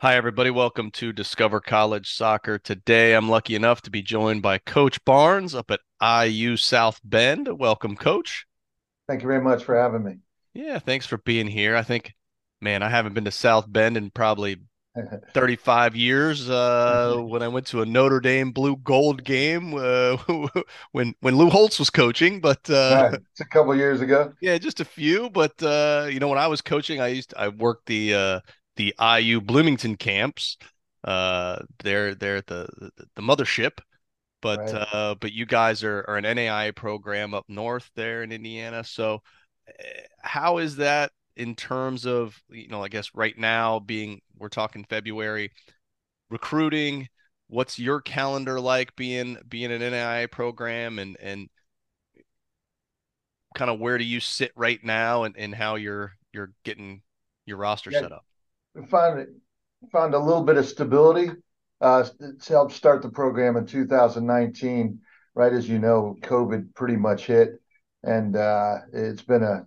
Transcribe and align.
Hi, 0.00 0.14
everybody. 0.14 0.50
Welcome 0.50 0.92
to 0.92 1.12
Discover 1.12 1.58
College 1.60 2.14
Soccer. 2.14 2.56
Today, 2.56 3.14
I'm 3.14 3.28
lucky 3.28 3.56
enough 3.56 3.82
to 3.82 3.90
be 3.90 4.00
joined 4.00 4.42
by 4.42 4.58
Coach 4.58 5.04
Barnes 5.04 5.56
up 5.56 5.72
at 5.72 5.80
IU 6.00 6.56
South 6.56 7.00
Bend. 7.02 7.58
Welcome, 7.58 7.96
Coach. 7.96 8.46
Thank 9.08 9.22
you 9.22 9.26
very 9.26 9.42
much 9.42 9.64
for 9.64 9.76
having 9.76 10.04
me. 10.04 10.18
Yeah, 10.54 10.78
thanks 10.78 11.04
for 11.04 11.18
being 11.18 11.48
here. 11.48 11.74
I 11.74 11.82
think, 11.82 12.14
man, 12.60 12.84
I 12.84 12.90
haven't 12.90 13.14
been 13.14 13.24
to 13.24 13.32
South 13.32 13.64
Bend 13.66 13.96
in 13.96 14.12
probably 14.12 14.58
35 15.34 15.96
years. 15.96 16.48
Uh, 16.48 17.16
when 17.18 17.42
I 17.42 17.48
went 17.48 17.66
to 17.66 17.82
a 17.82 17.86
Notre 17.86 18.20
Dame 18.20 18.52
blue 18.52 18.76
gold 18.76 19.24
game 19.24 19.74
uh, 19.74 20.16
when 20.92 21.12
when 21.22 21.34
Lou 21.34 21.50
Holtz 21.50 21.80
was 21.80 21.90
coaching, 21.90 22.40
but 22.40 22.70
uh, 22.70 23.08
right. 23.10 23.20
it's 23.32 23.40
a 23.40 23.46
couple 23.46 23.74
years 23.74 24.00
ago. 24.00 24.32
Yeah, 24.40 24.58
just 24.58 24.78
a 24.78 24.84
few. 24.84 25.28
But 25.28 25.60
uh, 25.60 26.06
you 26.08 26.20
know, 26.20 26.28
when 26.28 26.38
I 26.38 26.46
was 26.46 26.60
coaching, 26.60 27.00
I 27.00 27.08
used 27.08 27.30
to, 27.30 27.40
I 27.40 27.48
worked 27.48 27.86
the 27.86 28.14
uh, 28.14 28.40
the 28.78 28.94
IU 28.98 29.42
Bloomington 29.42 29.96
camps. 29.96 30.56
Uh, 31.04 31.58
they're 31.82 32.14
they're 32.14 32.36
at 32.36 32.46
the, 32.46 32.66
the, 32.78 33.06
the 33.16 33.22
mothership, 33.22 33.78
but 34.40 34.60
right. 34.60 34.88
uh, 34.92 35.14
but 35.20 35.32
you 35.32 35.44
guys 35.44 35.84
are, 35.84 36.04
are 36.08 36.16
an 36.16 36.24
NAIA 36.24 36.74
program 36.74 37.34
up 37.34 37.44
north 37.48 37.90
there 37.94 38.22
in 38.22 38.32
Indiana. 38.32 38.82
So, 38.84 39.22
eh, 39.68 40.00
how 40.22 40.58
is 40.58 40.76
that 40.76 41.12
in 41.36 41.54
terms 41.54 42.06
of 42.06 42.40
you 42.48 42.68
know 42.68 42.82
I 42.82 42.88
guess 42.88 43.10
right 43.14 43.36
now 43.36 43.80
being 43.80 44.20
we're 44.38 44.48
talking 44.48 44.84
February 44.88 45.52
recruiting? 46.30 47.08
What's 47.48 47.78
your 47.78 48.00
calendar 48.00 48.60
like 48.60 48.94
being 48.96 49.38
being 49.48 49.72
an 49.72 49.80
NAIA 49.80 50.30
program 50.30 50.98
and 50.98 51.16
and 51.20 51.48
kind 53.54 53.70
of 53.70 53.80
where 53.80 53.98
do 53.98 54.04
you 54.04 54.20
sit 54.20 54.52
right 54.54 54.82
now 54.84 55.24
and, 55.24 55.36
and 55.36 55.54
how 55.54 55.76
you're 55.76 56.12
you're 56.32 56.52
getting 56.64 57.02
your 57.46 57.56
roster 57.56 57.90
yeah. 57.90 58.00
set 58.00 58.12
up? 58.12 58.24
Found 58.86 59.26
found 59.92 60.14
a 60.14 60.18
little 60.18 60.42
bit 60.42 60.56
of 60.56 60.66
stability. 60.66 61.30
Uh, 61.80 62.04
it's 62.20 62.48
helped 62.48 62.72
start 62.72 63.02
the 63.02 63.08
program 63.08 63.56
in 63.56 63.66
2019. 63.66 65.00
Right 65.34 65.52
as 65.52 65.68
you 65.68 65.78
know, 65.78 66.16
COVID 66.22 66.74
pretty 66.74 66.96
much 66.96 67.26
hit, 67.26 67.60
and 68.02 68.34
uh, 68.34 68.78
it's 68.92 69.22
been 69.22 69.44
a 69.44 69.66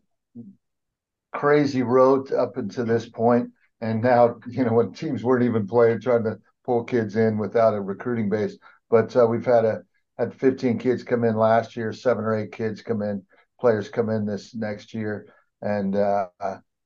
crazy 1.31 1.81
road 1.81 2.33
up 2.33 2.57
until 2.57 2.85
this 2.85 3.07
point. 3.07 3.51
And 3.79 4.01
now, 4.01 4.35
you 4.47 4.65
know, 4.65 4.73
when 4.73 4.91
teams 4.91 5.23
weren't 5.23 5.45
even 5.45 5.67
playing, 5.67 6.01
trying 6.01 6.25
to 6.25 6.39
pull 6.65 6.83
kids 6.83 7.15
in 7.15 7.37
without 7.37 7.73
a 7.73 7.81
recruiting 7.81 8.29
base. 8.29 8.57
But 8.89 9.15
uh, 9.15 9.25
we've 9.25 9.45
had 9.45 9.65
a 9.65 9.83
had 10.17 10.33
15 10.35 10.77
kids 10.77 11.03
come 11.03 11.23
in 11.23 11.35
last 11.35 11.75
year, 11.75 11.93
seven 11.93 12.25
or 12.25 12.35
eight 12.35 12.51
kids 12.51 12.81
come 12.81 13.01
in, 13.01 13.23
players 13.59 13.89
come 13.89 14.09
in 14.09 14.25
this 14.25 14.53
next 14.53 14.93
year, 14.93 15.27
and 15.61 15.95
uh, 15.95 16.27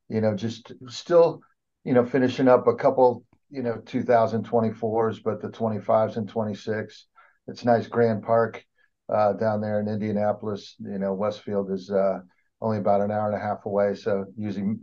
you 0.08 0.22
know, 0.22 0.35
just 0.35 0.72
still 0.88 1.41
you 1.85 1.94
know, 1.94 2.03
finishing 2.03 2.47
up 2.47 2.68
a 2.68 2.75
couple, 2.75 3.23
you 3.50 3.62
know, 3.62 3.78
2024s, 3.85 5.19
but 5.19 5.41
the 5.41 5.50
25s 5.50 6.18
and 6.18 6.28
26. 6.28 7.06
It's 7.47 7.63
nice 7.63 7.88
Grand 7.88 8.23
Park 8.23 8.66
uh, 9.07 9.34
down 9.34 9.62
there 9.62 9.79
in 9.79 9.88
Indianapolis. 9.88 10.75
You 10.79 10.97
know, 10.97 11.13
Westfield 11.13 11.72
is 11.72 11.91
uh, 11.91 12.19
only 12.59 12.79
about 12.79 13.01
an 13.01 13.12
hour 13.12 13.28
and 13.31 13.38
a 13.38 13.46
half 13.46 13.66
away, 13.66 13.94
so 13.94 14.25
usually 14.35 14.78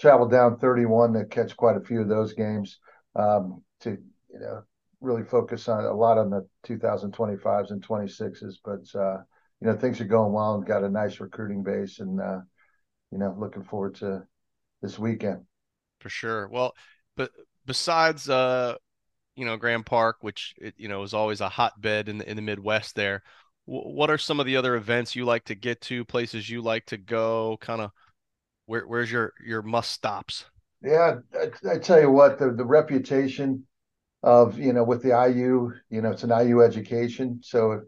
travel 0.00 0.26
down 0.26 0.58
31 0.58 1.12
to 1.12 1.26
catch 1.26 1.54
quite 1.56 1.76
a 1.76 1.80
few 1.80 2.00
of 2.00 2.08
those 2.08 2.32
games. 2.32 2.78
Um, 3.14 3.62
to 3.80 3.90
you 4.32 4.38
know, 4.40 4.62
really 5.00 5.24
focus 5.24 5.68
on 5.68 5.84
a 5.84 5.92
lot 5.92 6.16
on 6.16 6.30
the 6.30 6.46
2025s 6.62 7.70
and 7.70 7.82
26s, 7.82 8.60
but 8.64 8.98
uh, 8.98 9.18
you 9.60 9.66
know, 9.66 9.76
things 9.76 10.00
are 10.00 10.06
going 10.06 10.32
well 10.32 10.54
and 10.54 10.66
got 10.66 10.84
a 10.84 10.88
nice 10.88 11.20
recruiting 11.20 11.62
base, 11.62 12.00
and 12.00 12.18
uh, 12.18 12.38
you 13.12 13.18
know, 13.18 13.36
looking 13.38 13.62
forward 13.62 13.96
to 13.96 14.22
this 14.80 14.98
weekend 14.98 15.44
for 16.00 16.08
sure. 16.08 16.48
Well, 16.48 16.74
but 17.16 17.30
besides 17.66 18.28
uh, 18.28 18.76
you 19.36 19.44
know, 19.44 19.56
Grand 19.56 19.86
Park, 19.86 20.18
which 20.20 20.54
it, 20.58 20.74
you 20.76 20.88
know 20.88 21.02
is 21.02 21.14
always 21.14 21.40
a 21.40 21.48
hotbed 21.48 22.08
in 22.08 22.18
the 22.18 22.28
in 22.28 22.36
the 22.36 22.42
Midwest, 22.42 22.94
there. 22.94 23.22
W- 23.66 23.94
what 23.94 24.10
are 24.10 24.18
some 24.18 24.40
of 24.40 24.46
the 24.46 24.56
other 24.56 24.76
events 24.76 25.16
you 25.16 25.24
like 25.24 25.44
to 25.46 25.54
get 25.54 25.80
to? 25.82 26.04
Places 26.04 26.48
you 26.50 26.62
like 26.62 26.86
to 26.86 26.96
go? 26.96 27.56
Kind 27.60 27.80
of 27.80 27.90
where 28.66 28.86
where's 28.86 29.10
your 29.10 29.32
your 29.44 29.62
must 29.62 29.90
stops? 29.92 30.44
Yeah, 30.82 31.20
I, 31.34 31.72
I 31.72 31.78
tell 31.78 32.00
you 32.00 32.10
what, 32.10 32.38
the 32.38 32.52
the 32.52 32.64
reputation 32.64 33.66
of 34.22 34.58
you 34.58 34.72
know 34.72 34.84
with 34.84 35.02
the 35.02 35.14
IU, 35.14 35.72
you 35.90 36.02
know, 36.02 36.10
it's 36.10 36.24
an 36.24 36.30
IU 36.30 36.62
education. 36.62 37.40
So 37.42 37.72
if, 37.72 37.82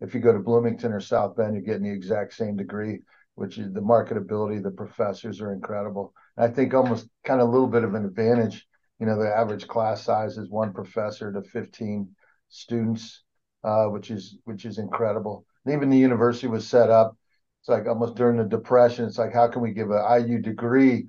if 0.00 0.14
you 0.14 0.20
go 0.20 0.32
to 0.32 0.38
Bloomington 0.38 0.92
or 0.92 1.00
South 1.00 1.36
Bend, 1.36 1.54
you're 1.54 1.62
getting 1.62 1.84
the 1.84 1.90
exact 1.92 2.34
same 2.34 2.56
degree, 2.56 3.00
which 3.34 3.58
is 3.58 3.72
the 3.72 3.80
marketability. 3.80 4.62
The 4.62 4.70
professors 4.70 5.40
are 5.40 5.52
incredible. 5.52 6.14
I 6.38 6.48
think 6.48 6.72
almost 6.72 7.08
kind 7.24 7.40
of 7.40 7.48
a 7.48 7.50
little 7.50 7.66
bit 7.66 7.82
of 7.82 7.94
an 7.94 8.04
advantage. 8.04 8.66
You 9.00 9.06
know, 9.06 9.18
the 9.18 9.28
average 9.28 9.66
class 9.66 10.02
size 10.02 10.38
is 10.38 10.48
one 10.48 10.72
professor 10.72 11.32
to 11.32 11.42
15 11.42 12.08
students, 12.48 13.22
uh, 13.64 13.86
which 13.86 14.10
is 14.10 14.38
which 14.44 14.64
is 14.64 14.78
incredible. 14.78 15.44
And 15.64 15.74
even 15.74 15.90
the 15.90 15.98
university 15.98 16.46
was 16.46 16.66
set 16.66 16.90
up. 16.90 17.16
It's 17.60 17.68
like 17.68 17.86
almost 17.86 18.14
during 18.14 18.36
the 18.36 18.44
depression. 18.44 19.04
It's 19.04 19.18
like 19.18 19.34
how 19.34 19.48
can 19.48 19.62
we 19.62 19.72
give 19.72 19.90
an 19.90 20.28
IU 20.28 20.38
degree 20.38 21.08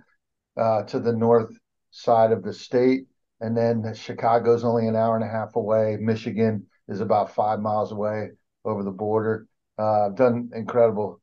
uh, 0.58 0.84
to 0.84 1.00
the 1.00 1.14
north 1.14 1.52
side 1.92 2.32
of 2.32 2.44
the 2.44 2.54
state, 2.54 3.06
and 3.40 3.56
then 3.56 3.94
Chicago's 3.94 4.64
only 4.64 4.88
an 4.88 4.96
hour 4.96 5.16
and 5.16 5.24
a 5.24 5.30
half 5.30 5.56
away. 5.56 5.98
Michigan 6.00 6.66
is 6.88 7.02
about 7.02 7.36
five 7.36 7.60
miles 7.60 7.92
away 7.92 8.32
over 8.66 8.84
the 8.84 8.92
border. 8.92 9.48
Uh, 9.78 10.10
done 10.10 10.50
incredible, 10.54 11.22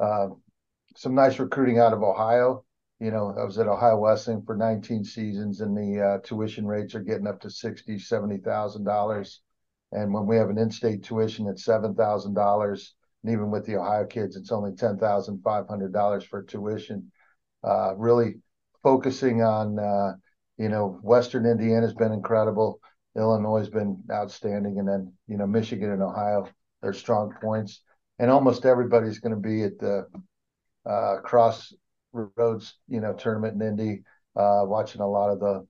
uh, 0.00 0.28
some 0.96 1.14
nice 1.14 1.38
recruiting 1.38 1.78
out 1.78 1.92
of 1.92 2.02
Ohio 2.02 2.64
you 3.00 3.12
know, 3.12 3.34
I 3.38 3.44
was 3.44 3.58
at 3.58 3.68
Ohio 3.68 3.96
Wesleyan 3.96 4.42
for 4.42 4.56
19 4.56 5.04
seasons, 5.04 5.60
and 5.60 5.76
the 5.76 6.02
uh, 6.02 6.18
tuition 6.18 6.66
rates 6.66 6.94
are 6.94 7.00
getting 7.02 7.28
up 7.28 7.40
to 7.42 7.50
sixty, 7.50 7.98
seventy 7.98 8.38
thousand 8.38 8.84
dollars. 8.84 9.40
And 9.92 10.12
when 10.12 10.26
we 10.26 10.36
have 10.36 10.50
an 10.50 10.58
in-state 10.58 11.04
tuition 11.04 11.48
at 11.48 11.58
seven 11.58 11.94
thousand 11.94 12.34
dollars, 12.34 12.94
and 13.22 13.32
even 13.32 13.50
with 13.50 13.66
the 13.66 13.76
Ohio 13.76 14.04
kids, 14.04 14.36
it's 14.36 14.50
only 14.50 14.74
ten 14.74 14.98
thousand 14.98 15.42
five 15.42 15.68
hundred 15.68 15.92
dollars 15.92 16.24
for 16.24 16.42
tuition. 16.42 17.10
Uh, 17.62 17.94
really 17.96 18.40
focusing 18.82 19.42
on, 19.42 19.78
uh, 19.78 20.14
you 20.56 20.68
know, 20.68 20.98
Western 21.02 21.46
Indiana 21.46 21.82
has 21.82 21.94
been 21.94 22.12
incredible. 22.12 22.80
Illinois 23.16 23.58
has 23.58 23.70
been 23.70 24.02
outstanding, 24.10 24.78
and 24.80 24.88
then 24.88 25.12
you 25.28 25.36
know, 25.36 25.46
Michigan 25.46 25.92
and 25.92 26.02
Ohio, 26.02 26.48
they're 26.82 26.92
strong 26.92 27.32
points. 27.40 27.80
And 28.18 28.28
almost 28.28 28.66
everybody's 28.66 29.20
going 29.20 29.34
to 29.34 29.40
be 29.40 29.62
at 29.62 29.78
the 29.78 30.06
uh, 30.84 31.18
cross 31.22 31.72
roads, 32.12 32.74
you 32.88 33.00
know, 33.00 33.12
tournament 33.12 33.60
in 33.60 33.68
Indy, 33.68 34.02
uh, 34.36 34.62
watching 34.64 35.00
a 35.00 35.08
lot 35.08 35.30
of 35.30 35.40
the, 35.40 35.66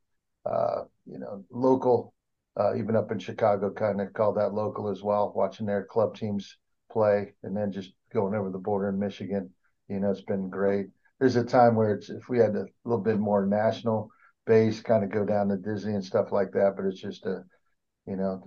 uh, 0.48 0.84
you 1.06 1.18
know, 1.18 1.44
local, 1.50 2.14
uh, 2.58 2.74
even 2.76 2.96
up 2.96 3.12
in 3.12 3.18
Chicago, 3.18 3.70
kind 3.70 4.00
of 4.00 4.12
call 4.12 4.32
that 4.34 4.54
local 4.54 4.88
as 4.88 5.02
well, 5.02 5.32
watching 5.34 5.66
their 5.66 5.84
club 5.84 6.16
teams 6.16 6.56
play 6.90 7.32
and 7.42 7.56
then 7.56 7.72
just 7.72 7.92
going 8.12 8.34
over 8.34 8.50
the 8.50 8.58
border 8.58 8.88
in 8.88 8.98
Michigan. 8.98 9.50
You 9.88 10.00
know, 10.00 10.10
it's 10.10 10.22
been 10.22 10.48
great. 10.48 10.86
There's 11.18 11.36
a 11.36 11.44
time 11.44 11.74
where 11.74 11.94
it's, 11.94 12.10
if 12.10 12.28
we 12.28 12.38
had 12.38 12.54
a 12.54 12.66
little 12.84 13.02
bit 13.02 13.18
more 13.18 13.46
national 13.46 14.10
base, 14.46 14.80
kind 14.80 15.04
of 15.04 15.10
go 15.10 15.24
down 15.24 15.48
to 15.48 15.56
Disney 15.56 15.94
and 15.94 16.04
stuff 16.04 16.32
like 16.32 16.52
that, 16.52 16.74
but 16.76 16.86
it's 16.86 17.00
just 17.00 17.26
a, 17.26 17.42
you 18.06 18.16
know, 18.16 18.42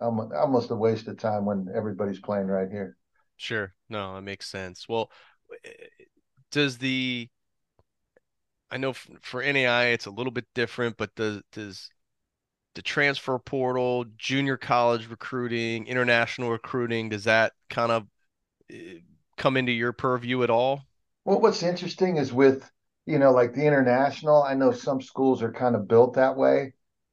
almost 0.00 0.70
a 0.70 0.74
waste 0.74 1.06
of 1.08 1.18
time 1.18 1.44
when 1.44 1.68
everybody's 1.74 2.20
playing 2.20 2.46
right 2.46 2.70
here. 2.70 2.96
Sure. 3.36 3.72
No, 3.88 4.14
that 4.14 4.22
makes 4.22 4.48
sense. 4.48 4.88
Well, 4.88 5.10
does 6.50 6.78
the 6.78 7.28
I 8.74 8.76
know 8.76 8.92
for 8.92 9.40
NAIA 9.40 9.94
it's 9.94 10.06
a 10.06 10.10
little 10.10 10.32
bit 10.32 10.46
different, 10.52 10.96
but 10.96 11.14
does 11.14 11.42
does 11.52 11.88
the 12.74 12.82
transfer 12.82 13.38
portal, 13.38 14.04
junior 14.16 14.56
college 14.56 15.08
recruiting, 15.08 15.86
international 15.86 16.50
recruiting, 16.50 17.08
does 17.08 17.22
that 17.22 17.52
kind 17.70 17.92
of 17.92 18.06
eh, 18.68 18.98
come 19.36 19.56
into 19.56 19.70
your 19.70 19.92
purview 19.92 20.42
at 20.42 20.50
all? 20.50 20.82
Well, 21.24 21.40
what's 21.40 21.62
interesting 21.62 22.16
is 22.16 22.32
with, 22.32 22.68
you 23.06 23.20
know, 23.20 23.30
like 23.30 23.54
the 23.54 23.64
international, 23.64 24.42
I 24.42 24.54
know 24.54 24.72
some 24.72 25.00
schools 25.00 25.40
are 25.40 25.52
kind 25.52 25.76
of 25.76 25.86
built 25.86 26.14
that 26.14 26.36
way. 26.36 26.72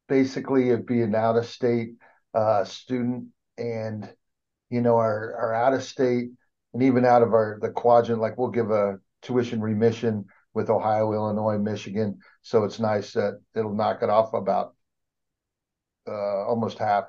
Basically, 0.10 0.70
it'd 0.70 0.88
be 0.88 1.04
an 1.04 1.14
out 1.14 1.38
of 1.38 1.46
state 1.46 1.92
uh, 2.34 2.64
student 2.64 3.28
and, 3.60 4.12
you 4.72 4.82
know, 4.82 4.96
our, 4.96 5.36
our 5.36 5.54
out 5.54 5.76
of 5.76 5.84
state 5.84 6.30
and 6.74 6.82
even 6.82 7.06
out 7.06 7.22
of 7.22 7.34
our 7.34 7.60
the 7.62 7.70
quadrant, 7.70 8.20
like 8.20 8.36
we'll 8.40 8.50
give 8.50 8.72
a 8.72 8.98
tuition 9.22 9.62
remission 9.62 10.26
with 10.54 10.70
Ohio, 10.70 11.14
Illinois, 11.14 11.58
Michigan. 11.58 12.20
So 12.42 12.64
it's 12.64 12.80
nice 12.80 13.14
that 13.14 13.40
it'll 13.56 13.76
knock 13.76 14.04
it 14.04 14.10
off 14.10 14.34
about 14.34 14.76
uh, 16.08 16.46
almost 16.48 16.78
half, 16.80 17.06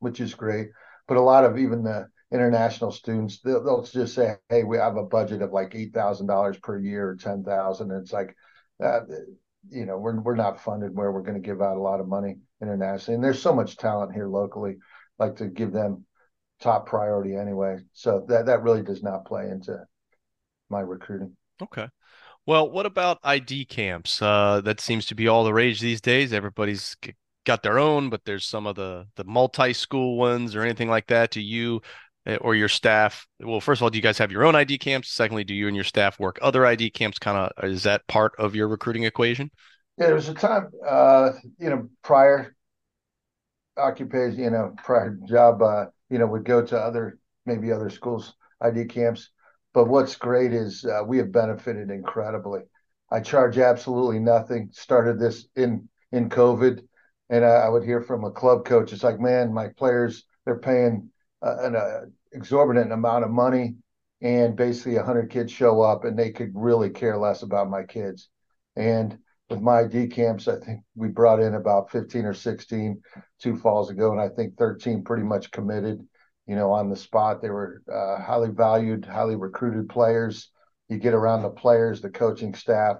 which 0.00 0.20
is 0.20 0.34
great. 0.34 0.68
But 1.08 1.16
a 1.16 1.22
lot 1.22 1.44
of 1.44 1.58
even 1.58 1.82
the 1.84 2.08
international 2.32 2.90
students, 2.90 3.40
they'll, 3.40 3.62
they'll 3.62 3.82
just 3.84 4.14
say, 4.14 4.36
"Hey, 4.48 4.64
we 4.64 4.76
have 4.78 4.96
a 4.96 5.04
budget 5.04 5.42
of 5.42 5.52
like 5.52 5.74
eight 5.74 5.94
thousand 5.94 6.26
dollars 6.26 6.58
per 6.58 6.78
year 6.78 7.10
or 7.10 7.16
ten 7.16 7.44
thousand. 7.44 7.90
It's 7.92 8.12
like, 8.12 8.34
uh, 8.82 9.00
you 9.70 9.86
know, 9.86 9.98
we're 9.98 10.20
we're 10.20 10.34
not 10.34 10.60
funded 10.60 10.94
where 10.94 11.12
we're 11.12 11.22
going 11.22 11.40
to 11.40 11.46
give 11.46 11.62
out 11.62 11.76
a 11.76 11.82
lot 11.82 12.00
of 12.00 12.08
money 12.08 12.36
internationally, 12.60 13.14
and 13.14 13.24
there's 13.24 13.40
so 13.42 13.54
much 13.54 13.76
talent 13.76 14.12
here 14.12 14.28
locally. 14.28 14.76
Like 15.18 15.36
to 15.36 15.46
give 15.46 15.72
them 15.72 16.04
top 16.60 16.86
priority 16.86 17.36
anyway. 17.36 17.78
So 17.92 18.24
that 18.28 18.46
that 18.46 18.62
really 18.62 18.82
does 18.82 19.02
not 19.02 19.26
play 19.26 19.48
into 19.48 19.78
my 20.68 20.80
recruiting. 20.80 21.36
Okay. 21.62 21.88
Well, 22.46 22.70
what 22.70 22.86
about 22.86 23.18
ID 23.24 23.64
camps? 23.64 24.22
Uh, 24.22 24.60
that 24.64 24.80
seems 24.80 25.06
to 25.06 25.16
be 25.16 25.26
all 25.26 25.42
the 25.42 25.52
rage 25.52 25.80
these 25.80 26.00
days. 26.00 26.32
Everybody's 26.32 26.96
got 27.44 27.64
their 27.64 27.78
own, 27.78 28.08
but 28.08 28.24
there's 28.24 28.44
some 28.44 28.66
of 28.68 28.76
the 28.76 29.06
the 29.16 29.24
multi-school 29.24 30.16
ones 30.16 30.54
or 30.54 30.62
anything 30.62 30.88
like 30.88 31.08
that. 31.08 31.32
Do 31.32 31.40
you 31.40 31.82
eh, 32.24 32.36
or 32.40 32.54
your 32.54 32.68
staff? 32.68 33.26
Well, 33.40 33.60
first 33.60 33.80
of 33.80 33.82
all, 33.82 33.90
do 33.90 33.98
you 33.98 34.02
guys 34.02 34.18
have 34.18 34.30
your 34.30 34.44
own 34.44 34.54
ID 34.54 34.78
camps? 34.78 35.10
Secondly, 35.10 35.42
do 35.42 35.54
you 35.54 35.66
and 35.66 35.74
your 35.74 35.84
staff 35.84 36.20
work 36.20 36.38
other 36.40 36.64
ID 36.64 36.90
camps? 36.90 37.18
Kind 37.18 37.36
of 37.36 37.64
is 37.64 37.82
that 37.82 38.06
part 38.06 38.32
of 38.38 38.54
your 38.54 38.68
recruiting 38.68 39.02
equation? 39.02 39.50
Yeah, 39.98 40.06
there 40.06 40.14
was 40.14 40.28
a 40.28 40.34
time, 40.34 40.70
uh, 40.86 41.32
you 41.58 41.70
know, 41.70 41.88
prior 42.02 42.54
occupation, 43.76 44.38
you 44.38 44.50
know, 44.50 44.74
prior 44.84 45.18
job, 45.28 45.62
uh, 45.62 45.86
you 46.10 46.18
know, 46.18 46.26
would 46.26 46.44
go 46.44 46.64
to 46.64 46.78
other 46.78 47.18
maybe 47.44 47.72
other 47.72 47.90
schools 47.90 48.34
ID 48.60 48.84
camps 48.84 49.30
but 49.76 49.88
what's 49.88 50.16
great 50.16 50.54
is 50.54 50.86
uh, 50.86 51.04
we 51.04 51.18
have 51.18 51.30
benefited 51.30 51.90
incredibly. 51.90 52.62
I 53.12 53.20
charge 53.20 53.58
absolutely 53.58 54.18
nothing. 54.18 54.70
Started 54.72 55.18
this 55.20 55.48
in 55.54 55.86
in 56.12 56.30
COVID, 56.30 56.80
and 57.28 57.44
I, 57.44 57.48
I 57.48 57.68
would 57.68 57.84
hear 57.84 58.00
from 58.00 58.24
a 58.24 58.30
club 58.30 58.64
coach, 58.64 58.94
it's 58.94 59.04
like, 59.04 59.20
man, 59.20 59.52
my 59.52 59.68
players 59.76 60.24
they're 60.46 60.58
paying 60.58 61.10
uh, 61.42 61.56
an 61.58 61.76
uh, 61.76 62.06
exorbitant 62.32 62.90
amount 62.90 63.24
of 63.24 63.30
money, 63.30 63.74
and 64.22 64.56
basically 64.56 64.96
hundred 64.96 65.28
kids 65.28 65.52
show 65.52 65.82
up, 65.82 66.06
and 66.06 66.18
they 66.18 66.30
could 66.30 66.52
really 66.54 66.88
care 66.88 67.18
less 67.18 67.42
about 67.42 67.68
my 67.68 67.82
kids. 67.82 68.30
And 68.76 69.18
with 69.50 69.60
my 69.60 69.80
ID 69.80 70.06
camps, 70.06 70.48
I 70.48 70.58
think 70.58 70.80
we 70.94 71.08
brought 71.08 71.40
in 71.40 71.52
about 71.52 71.90
15 71.90 72.24
or 72.24 72.32
16 72.32 73.02
two 73.42 73.56
falls 73.56 73.90
ago, 73.90 74.10
and 74.10 74.22
I 74.22 74.30
think 74.30 74.56
13 74.56 75.04
pretty 75.04 75.24
much 75.24 75.50
committed 75.50 76.02
you 76.46 76.54
know, 76.54 76.72
on 76.72 76.88
the 76.88 76.96
spot. 76.96 77.42
They 77.42 77.50
were 77.50 77.82
uh, 77.92 78.22
highly 78.22 78.50
valued, 78.50 79.04
highly 79.04 79.36
recruited 79.36 79.88
players. 79.88 80.50
You 80.88 80.98
get 80.98 81.14
around 81.14 81.42
the 81.42 81.50
players, 81.50 82.00
the 82.00 82.10
coaching 82.10 82.54
staff, 82.54 82.98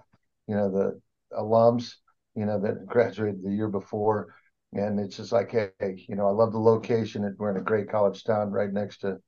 you 0.48 0.56
know, 0.56 0.70
the 0.70 1.00
alums, 1.36 1.94
you 2.34 2.44
know, 2.44 2.60
that 2.60 2.86
graduated 2.86 3.42
the 3.42 3.52
year 3.52 3.68
before. 3.68 4.34
And 4.72 4.98
it's 4.98 5.16
just 5.16 5.32
like, 5.32 5.52
hey, 5.52 5.70
you 6.08 6.16
know, 6.16 6.26
I 6.26 6.32
love 6.32 6.52
the 6.52 6.58
location. 6.58 7.34
We're 7.38 7.50
in 7.50 7.56
a 7.56 7.64
great 7.64 7.88
college 7.88 8.24
town 8.24 8.50
right 8.50 8.72
next 8.72 8.98
to 8.98 9.08
a 9.08 9.18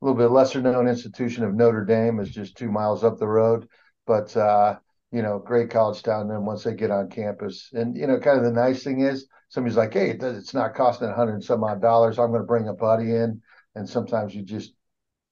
little 0.00 0.18
bit 0.18 0.30
lesser 0.30 0.60
known 0.60 0.88
institution 0.88 1.44
of 1.44 1.54
Notre 1.54 1.84
Dame 1.84 2.18
is 2.18 2.30
just 2.30 2.56
two 2.56 2.72
miles 2.72 3.04
up 3.04 3.18
the 3.18 3.28
road. 3.28 3.68
But, 4.06 4.36
uh, 4.36 4.78
you 5.12 5.22
know, 5.22 5.38
great 5.38 5.70
college 5.70 6.02
town. 6.02 6.22
And 6.22 6.30
then 6.30 6.44
once 6.44 6.64
they 6.64 6.74
get 6.74 6.90
on 6.90 7.08
campus, 7.08 7.68
and, 7.72 7.96
you 7.96 8.06
know, 8.06 8.18
kind 8.18 8.38
of 8.38 8.44
the 8.44 8.50
nice 8.50 8.82
thing 8.82 9.00
is, 9.00 9.28
somebody's 9.52 9.76
like, 9.76 9.92
hey, 9.92 10.16
it's 10.18 10.54
not 10.54 10.74
costing 10.74 11.08
a 11.08 11.14
hundred 11.14 11.34
and 11.34 11.44
some 11.44 11.62
odd 11.62 11.82
dollars. 11.82 12.18
I'm 12.18 12.30
going 12.30 12.40
to 12.40 12.46
bring 12.46 12.68
a 12.68 12.72
buddy 12.72 13.14
in. 13.14 13.42
And 13.74 13.86
sometimes 13.86 14.34
you 14.34 14.42
just, 14.42 14.72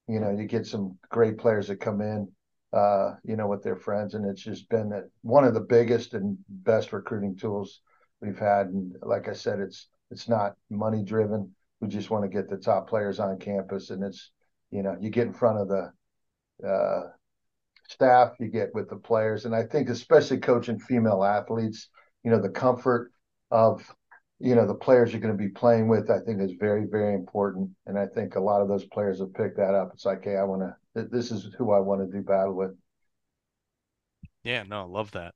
you 0.09 0.21
know, 0.21 0.31
you 0.31 0.45
get 0.45 0.67
some 0.67 0.99
great 1.09 1.39
players 1.39 1.69
that 1.69 1.81
come 1.81 2.03
in, 2.03 2.31
uh, 2.75 3.13
you 3.25 3.37
know, 3.37 3.47
with 3.47 3.63
their 3.63 3.77
friends. 3.77 4.13
And 4.13 4.27
it's 4.27 4.43
just 4.43 4.69
been 4.69 4.93
one 5.23 5.45
of 5.45 5.55
the 5.55 5.61
biggest 5.61 6.13
and 6.13 6.37
best 6.51 6.93
recruiting 6.93 7.35
tools 7.35 7.81
we've 8.21 8.39
had. 8.39 8.67
And 8.67 8.95
like 9.01 9.27
I 9.27 9.33
said, 9.33 9.59
it's, 9.59 9.89
it's 10.11 10.29
not 10.29 10.55
money 10.69 11.03
driven. 11.03 11.55
We 11.81 11.89
just 11.89 12.11
want 12.11 12.25
to 12.25 12.29
get 12.29 12.51
the 12.51 12.59
top 12.59 12.91
players 12.91 13.21
on 13.21 13.39
campus. 13.39 13.89
And 13.89 14.05
it's, 14.05 14.33
you 14.71 14.83
know, 14.83 14.99
you 15.01 15.09
get 15.09 15.29
in 15.29 15.33
front 15.33 15.61
of 15.61 15.69
the, 15.69 16.69
uh, 16.69 17.09
staff, 17.89 18.33
you 18.39 18.49
get 18.49 18.75
with 18.75 18.91
the 18.91 18.97
players. 18.97 19.47
And 19.47 19.55
I 19.55 19.63
think 19.63 19.89
especially 19.89 20.39
coaching 20.39 20.79
female 20.79 21.25
athletes, 21.25 21.89
you 22.23 22.31
know, 22.31 22.39
the 22.39 22.51
comfort 22.51 23.13
of 23.51 23.83
you 24.41 24.55
know 24.55 24.67
the 24.67 24.75
players 24.75 25.13
you're 25.13 25.21
going 25.21 25.37
to 25.37 25.39
be 25.39 25.51
playing 25.51 25.87
with 25.87 26.11
i 26.11 26.19
think 26.19 26.41
is 26.41 26.53
very 26.59 26.87
very 26.87 27.15
important. 27.15 27.71
And 27.87 27.99
i 27.99 28.07
think 28.07 28.35
a 28.35 28.41
lot 28.41 28.63
of 28.63 28.69
those 28.69 28.87
players 28.87 29.21
have 29.21 29.35
picked 29.35 29.59
that 29.59 29.75
up. 29.75 29.91
It's 29.93 30.07
like 30.07 30.25
hey 30.25 30.37
i 30.37 30.43
want 30.43 30.63
to 30.63 31.05
this 31.11 31.31
is 31.31 31.55
who 31.57 31.73
i 31.73 31.79
want 31.79 32.01
to 32.01 32.17
do 32.17 32.25
battle 32.25 32.55
with. 32.55 32.73
Yeah 34.43 34.65
no 34.65 34.83
I 34.83 34.85
love 34.87 35.13
that. 35.13 35.35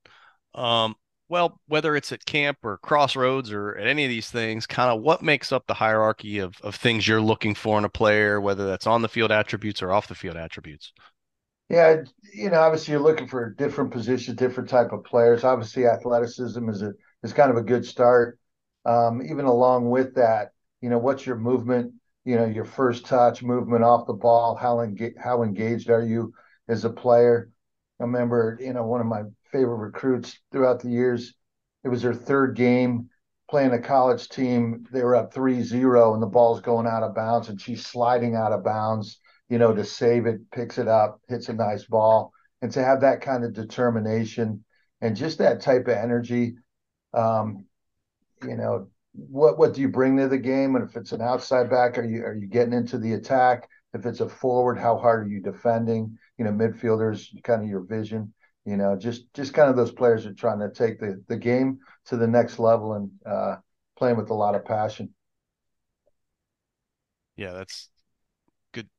Um 0.53 0.95
well 1.29 1.59
whether 1.67 1.95
it's 1.95 2.11
at 2.11 2.25
camp 2.25 2.57
or 2.63 2.77
crossroads 2.79 3.51
or 3.51 3.75
at 3.77 3.87
any 3.87 4.03
of 4.03 4.09
these 4.09 4.29
things 4.29 4.67
kind 4.67 4.91
of 4.91 5.01
what 5.01 5.21
makes 5.21 5.51
up 5.51 5.65
the 5.67 5.73
hierarchy 5.73 6.39
of, 6.39 6.55
of 6.61 6.75
things 6.75 7.07
you're 7.07 7.21
looking 7.21 7.55
for 7.55 7.77
in 7.77 7.85
a 7.85 7.89
player 7.89 8.41
whether 8.41 8.65
that's 8.67 8.87
on 8.87 9.01
the 9.01 9.09
field 9.09 9.31
attributes 9.31 9.81
or 9.81 9.91
off 9.91 10.07
the 10.07 10.15
field 10.15 10.35
attributes? 10.35 10.93
Yeah 11.69 11.97
you 12.33 12.49
know 12.49 12.59
obviously 12.59 12.93
you're 12.93 13.01
looking 13.01 13.27
for 13.27 13.51
different 13.51 13.91
positions 13.91 14.37
different 14.37 14.69
type 14.69 14.91
of 14.91 15.03
players. 15.03 15.43
Obviously 15.43 15.85
athleticism 15.85 16.67
is 16.69 16.81
a 16.81 16.93
is 17.23 17.33
kind 17.33 17.51
of 17.51 17.57
a 17.57 17.63
good 17.63 17.85
start 17.85 18.39
um, 18.85 19.21
even 19.21 19.45
along 19.45 19.89
with 19.89 20.15
that, 20.15 20.51
you 20.81 20.89
know, 20.89 20.97
what's 20.97 21.25
your 21.25 21.37
movement? 21.37 21.93
You 22.23 22.35
know, 22.37 22.45
your 22.45 22.65
first 22.65 23.05
touch, 23.05 23.43
movement 23.43 23.83
off 23.83 24.07
the 24.07 24.13
ball. 24.13 24.55
How 24.55 24.81
engaged? 24.81 25.17
How 25.17 25.43
engaged 25.43 25.89
are 25.89 26.03
you 26.03 26.33
as 26.67 26.85
a 26.85 26.89
player? 26.89 27.49
I 27.99 28.03
remember, 28.03 28.57
you 28.61 28.73
know, 28.73 28.85
one 28.85 29.01
of 29.01 29.07
my 29.07 29.23
favorite 29.51 29.77
recruits 29.77 30.39
throughout 30.51 30.81
the 30.81 30.89
years. 30.89 31.33
It 31.83 31.89
was 31.89 32.01
her 32.01 32.13
third 32.13 32.55
game 32.55 33.09
playing 33.49 33.71
a 33.71 33.79
college 33.79 34.27
team. 34.29 34.85
They 34.91 35.03
were 35.03 35.15
up 35.15 35.33
3-0 35.33 36.13
and 36.13 36.21
the 36.21 36.27
ball's 36.27 36.61
going 36.61 36.87
out 36.87 37.03
of 37.03 37.15
bounds 37.15 37.49
and 37.49 37.61
she's 37.61 37.85
sliding 37.85 38.35
out 38.35 38.51
of 38.51 38.63
bounds, 38.63 39.19
you 39.49 39.57
know, 39.59 39.73
to 39.73 39.83
save 39.83 40.25
it, 40.25 40.49
picks 40.51 40.77
it 40.77 40.87
up, 40.87 41.21
hits 41.27 41.49
a 41.49 41.53
nice 41.53 41.85
ball. 41.85 42.31
And 42.61 42.71
to 42.71 42.83
have 42.83 43.01
that 43.01 43.21
kind 43.21 43.43
of 43.43 43.53
determination 43.53 44.63
and 45.01 45.15
just 45.15 45.37
that 45.37 45.61
type 45.61 45.87
of 45.87 45.95
energy, 45.95 46.55
um, 47.13 47.65
you 48.47 48.55
know, 48.57 48.89
what 49.13 49.57
what 49.57 49.73
do 49.73 49.81
you 49.81 49.89
bring 49.89 50.17
to 50.17 50.27
the 50.27 50.37
game? 50.37 50.75
And 50.75 50.87
if 50.87 50.95
it's 50.95 51.11
an 51.11 51.21
outside 51.21 51.69
back, 51.69 51.97
are 51.97 52.03
you 52.03 52.23
are 52.23 52.35
you 52.35 52.47
getting 52.47 52.73
into 52.73 52.97
the 52.97 53.13
attack? 53.13 53.69
If 53.93 54.05
it's 54.05 54.19
a 54.19 54.27
forward, 54.27 54.77
how 54.77 54.97
hard 54.97 55.25
are 55.25 55.29
you 55.29 55.41
defending? 55.41 56.17
You 56.37 56.45
know, 56.45 56.51
midfielders, 56.51 57.27
kind 57.43 57.63
of 57.63 57.69
your 57.69 57.81
vision. 57.81 58.33
You 58.65 58.77
know, 58.77 58.95
just 58.97 59.31
just 59.33 59.53
kind 59.53 59.69
of 59.69 59.75
those 59.75 59.91
players 59.91 60.25
are 60.25 60.33
trying 60.33 60.59
to 60.59 60.69
take 60.69 60.99
the 60.99 61.23
the 61.27 61.37
game 61.37 61.79
to 62.05 62.17
the 62.17 62.27
next 62.27 62.59
level 62.59 62.93
and 62.93 63.11
uh, 63.25 63.57
playing 63.97 64.17
with 64.17 64.29
a 64.29 64.33
lot 64.33 64.55
of 64.55 64.65
passion. 64.65 65.13
Yeah, 67.35 67.53
that's 67.53 67.89
good 68.73 68.89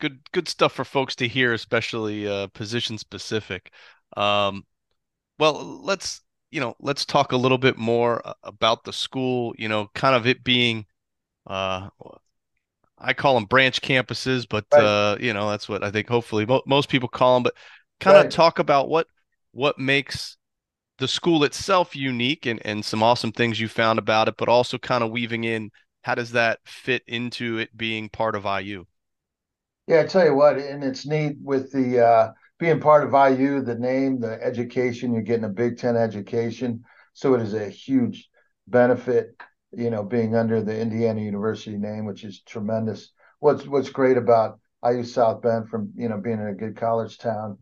good 0.00 0.20
good 0.32 0.48
stuff 0.48 0.72
for 0.72 0.84
folks 0.84 1.16
to 1.16 1.28
hear, 1.28 1.52
especially 1.52 2.28
uh, 2.28 2.46
position 2.48 2.98
specific. 2.98 3.72
Um, 4.16 4.64
well, 5.38 5.82
let's 5.82 6.22
you 6.50 6.60
know, 6.60 6.76
let's 6.80 7.04
talk 7.04 7.32
a 7.32 7.36
little 7.36 7.58
bit 7.58 7.76
more 7.76 8.26
uh, 8.26 8.34
about 8.42 8.84
the 8.84 8.92
school, 8.92 9.54
you 9.58 9.68
know, 9.68 9.90
kind 9.94 10.14
of 10.16 10.26
it 10.26 10.44
being, 10.44 10.86
uh, 11.46 11.88
I 12.98 13.12
call 13.12 13.34
them 13.34 13.44
branch 13.44 13.80
campuses, 13.82 14.46
but, 14.48 14.66
right. 14.72 14.78
uh, 14.78 15.16
you 15.20 15.32
know, 15.34 15.50
that's 15.50 15.68
what 15.68 15.82
I 15.84 15.90
think 15.90 16.08
hopefully 16.08 16.46
mo- 16.46 16.62
most 16.66 16.88
people 16.88 17.08
call 17.08 17.34
them, 17.34 17.42
but 17.42 17.54
kind 18.00 18.16
right. 18.16 18.26
of 18.26 18.28
talk 18.28 18.58
about 18.58 18.88
what, 18.88 19.06
what 19.52 19.78
makes 19.78 20.36
the 20.98 21.08
school 21.08 21.44
itself 21.44 21.96
unique 21.96 22.46
and, 22.46 22.60
and 22.64 22.84
some 22.84 23.02
awesome 23.02 23.32
things 23.32 23.60
you 23.60 23.68
found 23.68 23.98
about 23.98 24.28
it, 24.28 24.36
but 24.38 24.48
also 24.48 24.78
kind 24.78 25.04
of 25.04 25.10
weaving 25.12 25.44
in 25.44 25.70
how 26.02 26.14
does 26.14 26.32
that 26.32 26.60
fit 26.66 27.02
into 27.08 27.58
it 27.58 27.76
being 27.76 28.08
part 28.10 28.34
of 28.36 28.46
IU? 28.46 28.86
Yeah, 29.86 30.00
I 30.00 30.06
tell 30.06 30.24
you 30.24 30.34
what, 30.34 30.58
and 30.58 30.82
it's 30.82 31.06
neat 31.06 31.36
with 31.42 31.72
the, 31.72 32.04
uh, 32.04 32.32
being 32.58 32.80
part 32.80 33.04
of 33.04 33.14
IU, 33.14 33.60
the 33.60 33.74
name, 33.74 34.20
the 34.20 34.42
education, 34.42 35.12
you're 35.12 35.22
getting 35.22 35.44
a 35.44 35.50
Big 35.50 35.78
Ten 35.78 35.96
education. 35.96 36.84
So 37.12 37.34
it 37.34 37.42
is 37.42 37.54
a 37.54 37.68
huge 37.68 38.28
benefit, 38.66 39.36
you 39.72 39.90
know, 39.90 40.02
being 40.02 40.34
under 40.34 40.62
the 40.62 40.78
Indiana 40.78 41.20
University 41.20 41.76
name, 41.76 42.06
which 42.06 42.24
is 42.24 42.40
tremendous. 42.42 43.12
What's 43.40 43.66
what's 43.66 43.90
great 43.90 44.16
about 44.16 44.58
IU 44.82 45.04
South 45.04 45.42
Bend 45.42 45.68
from 45.68 45.92
you 45.96 46.08
know 46.08 46.18
being 46.18 46.40
in 46.40 46.48
a 46.48 46.54
good 46.54 46.76
college 46.76 47.18
town, 47.18 47.58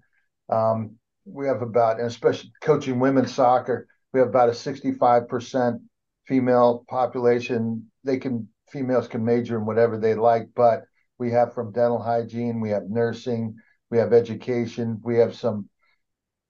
um, 0.48 0.96
we 1.24 1.46
have 1.46 1.62
about, 1.62 1.98
and 1.98 2.06
especially 2.06 2.52
coaching 2.60 3.00
women's 3.00 3.34
soccer, 3.34 3.86
we 4.12 4.20
have 4.20 4.28
about 4.28 4.48
a 4.48 4.54
65 4.54 5.28
percent 5.28 5.80
female 6.26 6.84
population. 6.88 7.90
They 8.04 8.18
can 8.18 8.48
females 8.68 9.08
can 9.08 9.24
major 9.24 9.58
in 9.58 9.66
whatever 9.66 9.98
they 9.98 10.14
like, 10.14 10.48
but 10.54 10.82
we 11.18 11.30
have 11.30 11.54
from 11.54 11.72
dental 11.72 12.02
hygiene, 12.02 12.60
we 12.60 12.70
have 12.70 12.88
nursing, 12.88 13.56
we 13.90 13.98
have 13.98 14.12
education, 14.12 15.00
we 15.02 15.16
have 15.18 15.34
some 15.34 15.68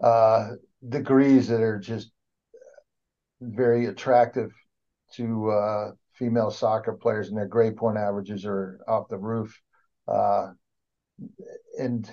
uh, 0.03 0.50
degrees 0.88 1.49
that 1.49 1.61
are 1.61 1.79
just 1.79 2.11
very 3.41 3.87
attractive 3.87 4.53
to 5.14 5.50
uh, 5.50 5.91
female 6.14 6.50
soccer 6.50 6.93
players, 6.93 7.29
and 7.29 7.37
their 7.37 7.47
grade 7.47 7.76
point 7.76 7.99
averages 7.99 8.45
are 8.45 8.81
off 8.88 9.09
the 9.09 9.19
roof. 9.19 9.61
Uh, 10.07 10.49
and 11.79 12.11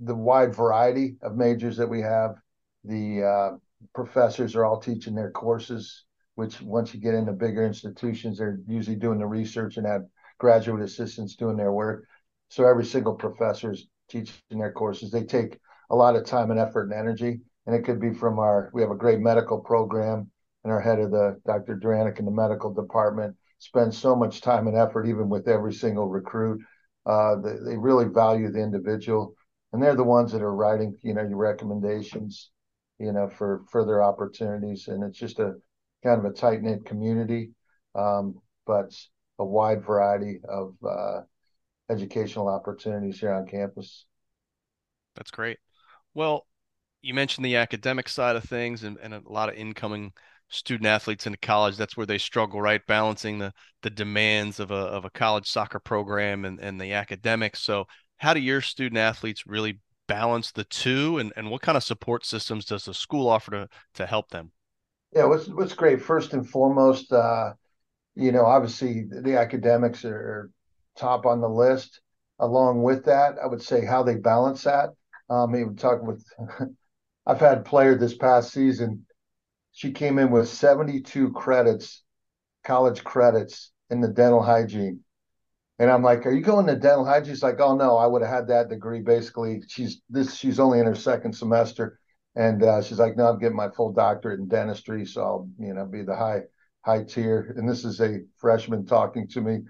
the 0.00 0.14
wide 0.14 0.54
variety 0.54 1.16
of 1.22 1.36
majors 1.36 1.76
that 1.76 1.88
we 1.88 2.00
have, 2.00 2.34
the 2.84 3.22
uh, 3.22 3.56
professors 3.94 4.54
are 4.56 4.64
all 4.64 4.80
teaching 4.80 5.14
their 5.14 5.30
courses. 5.30 6.04
Which 6.34 6.62
once 6.62 6.94
you 6.94 7.00
get 7.00 7.12
into 7.12 7.32
bigger 7.32 7.66
institutions, 7.66 8.38
they're 8.38 8.58
usually 8.66 8.96
doing 8.96 9.18
the 9.18 9.26
research 9.26 9.76
and 9.76 9.86
have 9.86 10.06
graduate 10.38 10.82
assistants 10.82 11.36
doing 11.36 11.58
their 11.58 11.72
work. 11.72 12.06
So 12.48 12.64
every 12.64 12.86
single 12.86 13.14
professor 13.14 13.72
is 13.72 13.86
teaching 14.08 14.34
their 14.50 14.72
courses. 14.72 15.10
They 15.10 15.24
take 15.24 15.58
a 15.90 15.96
lot 15.96 16.16
of 16.16 16.24
time 16.24 16.50
and 16.50 16.60
effort 16.60 16.90
and 16.90 16.94
energy, 16.94 17.40
and 17.66 17.76
it 17.76 17.84
could 17.84 18.00
be 18.00 18.12
from 18.12 18.38
our. 18.38 18.70
We 18.72 18.82
have 18.82 18.90
a 18.90 18.96
great 18.96 19.20
medical 19.20 19.60
program 19.60 20.30
and 20.64 20.72
our 20.72 20.80
head 20.80 20.98
of 20.98 21.10
the 21.10 21.40
Dr. 21.46 21.76
Duranic 21.76 22.18
in 22.18 22.24
the 22.24 22.30
medical 22.30 22.72
department 22.72 23.36
spends 23.58 23.96
so 23.96 24.14
much 24.14 24.40
time 24.40 24.66
and 24.66 24.76
effort, 24.76 25.06
even 25.06 25.28
with 25.28 25.48
every 25.48 25.72
single 25.72 26.08
recruit. 26.08 26.60
Uh, 27.06 27.36
they, 27.36 27.56
they 27.64 27.76
really 27.76 28.06
value 28.06 28.50
the 28.50 28.60
individual, 28.60 29.34
and 29.72 29.82
they're 29.82 29.96
the 29.96 30.04
ones 30.04 30.32
that 30.32 30.42
are 30.42 30.54
writing, 30.54 30.96
you 31.02 31.14
know, 31.14 31.22
your 31.22 31.36
recommendations, 31.36 32.50
you 32.98 33.12
know, 33.12 33.28
for 33.28 33.62
further 33.70 34.02
opportunities. 34.02 34.88
And 34.88 35.02
it's 35.02 35.18
just 35.18 35.38
a 35.38 35.54
kind 36.04 36.18
of 36.18 36.24
a 36.24 36.34
tight 36.34 36.62
knit 36.62 36.84
community, 36.84 37.50
um, 37.94 38.34
but 38.66 38.92
a 39.38 39.44
wide 39.44 39.84
variety 39.84 40.40
of 40.48 40.74
uh, 40.88 41.20
educational 41.92 42.48
opportunities 42.48 43.20
here 43.20 43.32
on 43.32 43.46
campus. 43.46 44.06
That's 45.14 45.30
great. 45.30 45.58
Well, 46.14 46.46
you 47.02 47.14
mentioned 47.14 47.44
the 47.44 47.56
academic 47.56 48.08
side 48.08 48.36
of 48.36 48.44
things 48.44 48.84
and, 48.84 48.98
and 49.02 49.14
a 49.14 49.22
lot 49.26 49.48
of 49.48 49.56
incoming 49.56 50.12
student 50.48 50.86
athletes 50.86 51.26
into 51.26 51.38
college. 51.38 51.76
That's 51.76 51.96
where 51.96 52.06
they 52.06 52.18
struggle 52.18 52.60
right? 52.60 52.86
Balancing 52.86 53.38
the 53.38 53.52
the 53.82 53.90
demands 53.90 54.60
of 54.60 54.70
a 54.70 54.74
of 54.74 55.04
a 55.04 55.10
college 55.10 55.48
soccer 55.48 55.80
program 55.80 56.44
and 56.44 56.60
and 56.60 56.80
the 56.80 56.92
academics. 56.92 57.60
So 57.60 57.86
how 58.18 58.34
do 58.34 58.40
your 58.40 58.60
student 58.60 58.98
athletes 58.98 59.46
really 59.46 59.80
balance 60.08 60.52
the 60.52 60.64
two? 60.64 61.18
And 61.18 61.32
and 61.36 61.50
what 61.50 61.62
kind 61.62 61.76
of 61.76 61.84
support 61.84 62.24
systems 62.26 62.64
does 62.66 62.84
the 62.84 62.94
school 62.94 63.28
offer 63.28 63.50
to 63.52 63.68
to 63.94 64.06
help 64.06 64.30
them? 64.30 64.52
Yeah 65.14 65.24
what's 65.24 65.48
what's 65.48 65.74
great? 65.74 66.02
First 66.02 66.32
and 66.32 66.48
foremost 66.48 67.12
uh 67.12 67.54
you 68.14 68.32
know 68.32 68.46
obviously 68.46 69.04
the 69.10 69.38
academics 69.38 70.04
are 70.04 70.50
top 70.96 71.26
on 71.26 71.40
the 71.40 71.48
list 71.48 72.00
along 72.40 72.82
with 72.82 73.04
that 73.04 73.36
i 73.42 73.46
would 73.46 73.62
say 73.62 73.84
how 73.84 74.02
they 74.02 74.16
balance 74.16 74.64
that 74.64 74.90
um 75.30 75.54
even 75.54 75.76
talking 75.76 76.06
with 76.06 76.24
i've 77.26 77.40
had 77.40 77.64
player 77.64 77.96
this 77.96 78.16
past 78.16 78.52
season 78.52 79.04
she 79.72 79.90
came 79.92 80.18
in 80.18 80.30
with 80.30 80.48
72 80.48 81.32
credits, 81.32 82.02
college 82.64 83.02
credits 83.04 83.72
in 83.90 84.00
the 84.00 84.08
dental 84.08 84.42
hygiene. 84.42 85.00
And 85.78 85.90
I'm 85.90 86.02
like, 86.02 86.26
"Are 86.26 86.32
you 86.32 86.42
going 86.42 86.66
to 86.66 86.76
dental 86.76 87.04
hygiene?" 87.04 87.34
She's 87.34 87.42
like, 87.42 87.60
"Oh 87.60 87.74
no, 87.76 87.96
I 87.96 88.06
would 88.06 88.22
have 88.22 88.30
had 88.30 88.48
that 88.48 88.68
degree." 88.68 89.00
Basically, 89.00 89.62
she's 89.68 90.02
this. 90.10 90.34
She's 90.34 90.60
only 90.60 90.78
in 90.80 90.86
her 90.86 90.94
second 90.94 91.34
semester, 91.34 91.98
and 92.36 92.62
uh, 92.62 92.82
she's 92.82 92.98
like, 92.98 93.16
"No, 93.16 93.28
I'm 93.28 93.38
getting 93.38 93.56
my 93.56 93.70
full 93.70 93.92
doctorate 93.92 94.40
in 94.40 94.48
dentistry, 94.48 95.06
so 95.06 95.22
I'll, 95.22 95.48
you 95.58 95.74
know, 95.74 95.86
be 95.86 96.02
the 96.02 96.16
high 96.16 96.42
high 96.84 97.04
tier." 97.04 97.54
And 97.56 97.68
this 97.68 97.84
is 97.84 98.00
a 98.00 98.20
freshman 98.38 98.86
talking 98.86 99.28
to 99.28 99.40
me 99.40 99.60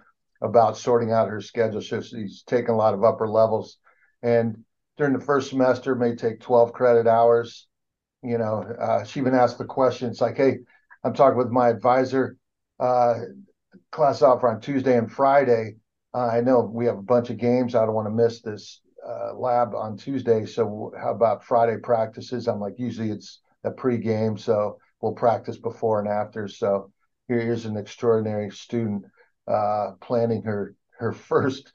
about 0.42 0.76
sorting 0.76 1.12
out 1.12 1.28
her 1.28 1.40
schedule. 1.40 1.80
she's 1.80 2.42
taking 2.46 2.70
a 2.70 2.76
lot 2.76 2.94
of 2.94 3.04
upper 3.04 3.28
levels, 3.28 3.78
and 4.22 4.64
during 4.98 5.14
the 5.14 5.24
first 5.24 5.50
semester, 5.50 5.94
may 5.94 6.14
take 6.14 6.40
12 6.40 6.72
credit 6.72 7.06
hours 7.06 7.66
you 8.22 8.38
know, 8.38 8.62
uh, 8.80 9.04
she 9.04 9.20
even 9.20 9.34
asked 9.34 9.58
the 9.58 9.64
question. 9.64 10.08
It's 10.08 10.20
like, 10.20 10.36
hey, 10.36 10.58
I'm 11.04 11.12
talking 11.12 11.38
with 11.38 11.50
my 11.50 11.68
advisor. 11.68 12.36
Uh, 12.78 13.14
class 13.90 14.22
offer 14.22 14.48
on 14.48 14.60
Tuesday 14.60 14.96
and 14.96 15.10
Friday. 15.10 15.76
Uh, 16.14 16.28
I 16.28 16.40
know 16.40 16.60
we 16.60 16.86
have 16.86 16.98
a 16.98 17.02
bunch 17.02 17.30
of 17.30 17.38
games. 17.38 17.74
I 17.74 17.84
don't 17.84 17.94
want 17.94 18.06
to 18.06 18.14
miss 18.14 18.40
this 18.40 18.80
uh, 19.06 19.34
lab 19.34 19.74
on 19.74 19.96
Tuesday. 19.96 20.46
So 20.46 20.92
how 21.00 21.10
about 21.10 21.44
Friday 21.44 21.78
practices? 21.82 22.46
I'm 22.46 22.60
like, 22.60 22.78
usually 22.78 23.10
it's 23.10 23.40
a 23.64 23.70
pre-game, 23.70 24.38
so 24.38 24.78
we'll 25.00 25.12
practice 25.12 25.58
before 25.58 25.98
and 25.98 26.08
after. 26.08 26.46
So 26.46 26.92
here's 27.28 27.64
an 27.64 27.76
extraordinary 27.76 28.50
student 28.50 29.04
uh, 29.48 29.92
planning 30.00 30.42
her 30.42 30.74
her 30.98 31.12
first 31.30 31.72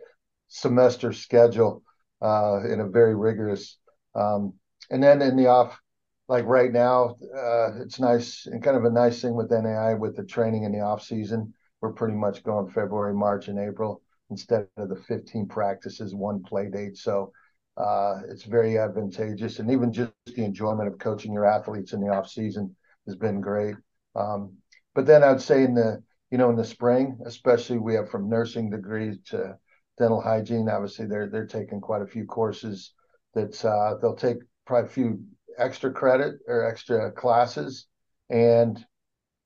semester 0.47 1.11
schedule 1.13 1.83
uh, 2.21 2.59
in 2.63 2.79
a 2.79 2.87
very 2.87 3.15
rigorous. 3.15 3.77
Um, 4.15 4.53
and 4.89 5.03
then 5.03 5.21
in 5.21 5.35
the 5.35 5.47
off 5.47 5.79
like 6.27 6.45
right 6.45 6.71
now, 6.71 7.15
uh, 7.35 7.81
it's 7.81 7.99
nice 7.99 8.47
and 8.47 8.61
kind 8.61 8.75
of 8.75 8.83
a 8.83 8.89
nice 8.89 9.21
thing 9.21 9.35
with 9.35 9.49
NAIA 9.49 9.97
with 9.97 10.15
the 10.15 10.25
training 10.25 10.63
in 10.63 10.71
the 10.71 10.81
off 10.81 11.01
season. 11.01 11.53
We're 11.81 11.93
pretty 11.93 12.15
much 12.15 12.43
going 12.43 12.69
February, 12.69 13.13
March, 13.13 13.47
and 13.47 13.59
April 13.59 14.01
instead 14.29 14.67
of 14.77 14.89
the 14.89 14.95
15 14.95 15.47
practices, 15.47 16.13
one 16.13 16.43
play 16.43 16.69
date. 16.69 16.97
So 16.97 17.31
uh, 17.77 18.21
it's 18.29 18.43
very 18.43 18.77
advantageous, 18.77 19.59
and 19.59 19.71
even 19.71 19.93
just 19.93 20.11
the 20.25 20.43
enjoyment 20.43 20.87
of 20.87 20.97
coaching 20.97 21.31
your 21.31 21.45
athletes 21.45 21.93
in 21.93 22.01
the 22.01 22.09
off 22.09 22.27
season 22.27 22.75
has 23.05 23.15
been 23.15 23.39
great. 23.39 23.75
Um, 24.15 24.53
but 24.95 25.05
then 25.05 25.23
I'd 25.23 25.41
say 25.41 25.63
in 25.63 25.75
the 25.75 26.03
you 26.31 26.37
know 26.37 26.49
in 26.49 26.55
the 26.55 26.65
spring, 26.65 27.19
especially 27.25 27.77
we 27.77 27.95
have 27.95 28.09
from 28.09 28.29
nursing 28.29 28.69
degrees 28.69 29.17
to 29.29 29.57
dental 29.97 30.21
hygiene. 30.21 30.69
Obviously, 30.69 31.05
they're 31.05 31.29
they're 31.29 31.45
taking 31.45 31.81
quite 31.81 32.01
a 32.01 32.07
few 32.07 32.25
courses 32.25 32.93
that 33.33 33.63
uh, 33.65 33.95
they'll 34.01 34.15
take 34.15 34.37
probably 34.65 34.89
a 34.89 34.93
few 34.93 35.19
extra 35.57 35.91
credit 35.91 36.35
or 36.47 36.65
extra 36.65 37.11
classes, 37.11 37.87
and 38.29 38.83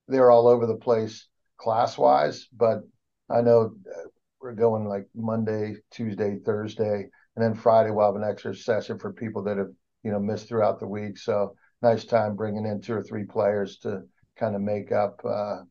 they're 0.08 0.32
all 0.32 0.48
over 0.48 0.66
the 0.66 0.76
place 0.76 1.28
class 1.58 1.98
wise. 1.98 2.48
But 2.52 2.82
I 3.30 3.42
know 3.42 3.74
uh, 3.88 4.08
we're 4.42 4.54
going 4.54 4.86
like 4.86 5.08
Monday, 5.16 5.76
Tuesday, 5.92 6.40
Thursday, 6.46 7.10
and 7.36 7.44
then 7.44 7.54
Friday 7.54 7.92
we'll 7.92 8.08
have 8.08 8.16
an 8.16 8.30
extra 8.30 8.56
session 8.56 9.00
for 9.00 9.14
people 9.14 9.44
that 9.44 9.58
have 9.58 9.72
you 10.04 10.12
know 10.12 10.20
missed 10.20 10.48
throughout 10.48 10.80
the 10.80 10.88
week. 10.88 11.18
So 11.18 11.56
nice 11.82 12.06
time 12.06 12.36
bringing 12.36 12.66
in 12.66 12.82
two 12.82 12.94
or 12.94 13.04
three 13.04 13.26
players 13.26 13.78
to 13.80 14.04
kind 14.38 14.56
of 14.56 14.62
make 14.62 14.92
up, 14.92 15.22
uh, 15.26 15.62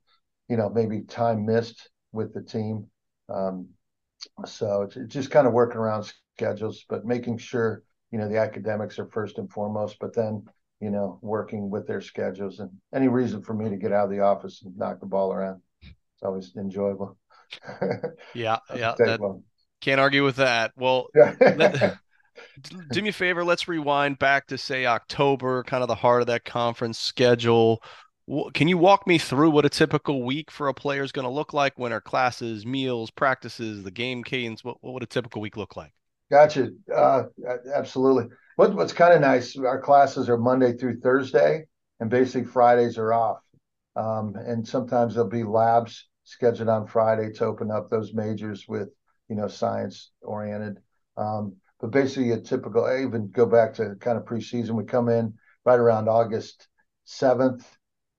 you 0.50 0.56
know, 0.56 0.68
maybe 0.68 1.02
time 1.02 1.46
missed 1.46 1.88
with 2.12 2.34
the 2.34 2.42
team. 2.42 2.86
Um, 3.32 3.68
so 4.44 4.82
it's, 4.82 4.96
it's 4.96 5.14
just 5.14 5.30
kind 5.30 5.46
of 5.46 5.52
working 5.52 5.78
around 5.78 6.12
schedules, 6.36 6.84
but 6.88 7.06
making 7.06 7.38
sure 7.38 7.84
you 8.10 8.18
know 8.18 8.28
the 8.28 8.38
academics 8.38 8.98
are 8.98 9.06
first 9.06 9.38
and 9.38 9.50
foremost, 9.50 9.96
but 10.00 10.14
then 10.14 10.44
you 10.80 10.90
know 10.90 11.20
working 11.22 11.70
with 11.70 11.86
their 11.86 12.00
schedules 12.00 12.58
and 12.58 12.70
any 12.92 13.06
reason 13.06 13.42
for 13.42 13.54
me 13.54 13.70
to 13.70 13.76
get 13.76 13.92
out 13.92 14.04
of 14.04 14.10
the 14.10 14.20
office 14.20 14.62
and 14.64 14.76
knock 14.76 14.98
the 14.98 15.06
ball 15.06 15.32
around. 15.32 15.62
It's 15.82 16.24
always 16.24 16.52
enjoyable. 16.56 17.16
yeah, 18.34 18.58
yeah, 18.74 18.94
that, 18.98 19.20
can't 19.80 20.00
argue 20.00 20.24
with 20.24 20.36
that. 20.36 20.72
Well, 20.76 21.06
let, 21.14 21.96
do 22.90 23.02
me 23.02 23.10
a 23.10 23.12
favor. 23.12 23.44
Let's 23.44 23.68
rewind 23.68 24.18
back 24.18 24.48
to 24.48 24.58
say 24.58 24.84
October, 24.84 25.62
kind 25.62 25.82
of 25.82 25.88
the 25.88 25.94
heart 25.94 26.22
of 26.22 26.26
that 26.26 26.44
conference 26.44 26.98
schedule. 26.98 27.82
Can 28.54 28.68
you 28.68 28.78
walk 28.78 29.08
me 29.08 29.18
through 29.18 29.50
what 29.50 29.64
a 29.64 29.68
typical 29.68 30.22
week 30.22 30.52
for 30.52 30.68
a 30.68 30.74
player 30.74 31.02
is 31.02 31.10
going 31.10 31.24
to 31.24 31.30
look 31.30 31.52
like? 31.52 31.76
When 31.78 31.92
are 31.92 32.00
classes, 32.00 32.64
meals, 32.64 33.10
practices, 33.10 33.82
the 33.82 33.90
game 33.90 34.22
cadence? 34.22 34.62
What, 34.62 34.76
what 34.82 34.94
would 34.94 35.02
a 35.02 35.06
typical 35.06 35.42
week 35.42 35.56
look 35.56 35.76
like? 35.76 35.92
Gotcha. 36.30 36.68
Uh, 36.94 37.24
absolutely. 37.74 38.26
What, 38.54 38.76
what's 38.76 38.92
kind 38.92 39.14
of 39.14 39.20
nice, 39.20 39.56
our 39.56 39.80
classes 39.80 40.28
are 40.28 40.38
Monday 40.38 40.76
through 40.76 41.00
Thursday, 41.00 41.66
and 41.98 42.08
basically 42.08 42.44
Fridays 42.44 42.98
are 42.98 43.12
off. 43.12 43.40
Um, 43.96 44.36
and 44.36 44.66
sometimes 44.66 45.14
there'll 45.14 45.28
be 45.28 45.42
labs 45.42 46.06
scheduled 46.22 46.68
on 46.68 46.86
Friday 46.86 47.32
to 47.32 47.46
open 47.46 47.72
up 47.72 47.90
those 47.90 48.14
majors 48.14 48.66
with, 48.68 48.90
you 49.28 49.34
know, 49.34 49.48
science 49.48 50.12
oriented. 50.22 50.78
Um, 51.16 51.56
but 51.80 51.90
basically, 51.90 52.30
a 52.30 52.40
typical, 52.40 52.84
I 52.84 53.02
even 53.02 53.30
go 53.30 53.44
back 53.46 53.74
to 53.74 53.96
kind 53.98 54.16
of 54.16 54.24
preseason, 54.24 54.70
we 54.72 54.84
come 54.84 55.08
in 55.08 55.34
right 55.64 55.80
around 55.80 56.08
August 56.08 56.68
7th, 57.08 57.64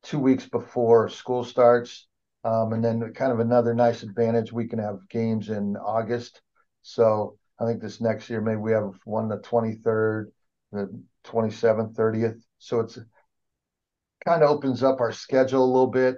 two 0.03 0.19
weeks 0.19 0.45
before 0.47 1.09
school 1.09 1.43
starts. 1.43 2.07
Um, 2.43 2.73
and 2.73 2.83
then 2.83 3.13
kind 3.13 3.31
of 3.31 3.39
another 3.39 3.73
nice 3.73 4.01
advantage, 4.01 4.51
we 4.51 4.67
can 4.67 4.79
have 4.79 5.07
games 5.09 5.49
in 5.49 5.77
August. 5.77 6.41
So 6.81 7.37
I 7.59 7.65
think 7.65 7.81
this 7.81 8.01
next 8.01 8.29
year 8.29 8.41
maybe 8.41 8.57
we 8.57 8.71
have 8.71 8.93
one 9.05 9.27
the 9.27 9.37
23rd, 9.37 10.31
the 10.71 11.03
27th, 11.25 11.93
30th. 11.93 12.41
So 12.57 12.79
it's 12.79 12.97
kind 14.25 14.43
of 14.43 14.49
opens 14.49 14.81
up 14.81 14.99
our 14.99 15.11
schedule 15.11 15.63
a 15.63 15.65
little 15.65 15.87
bit. 15.87 16.17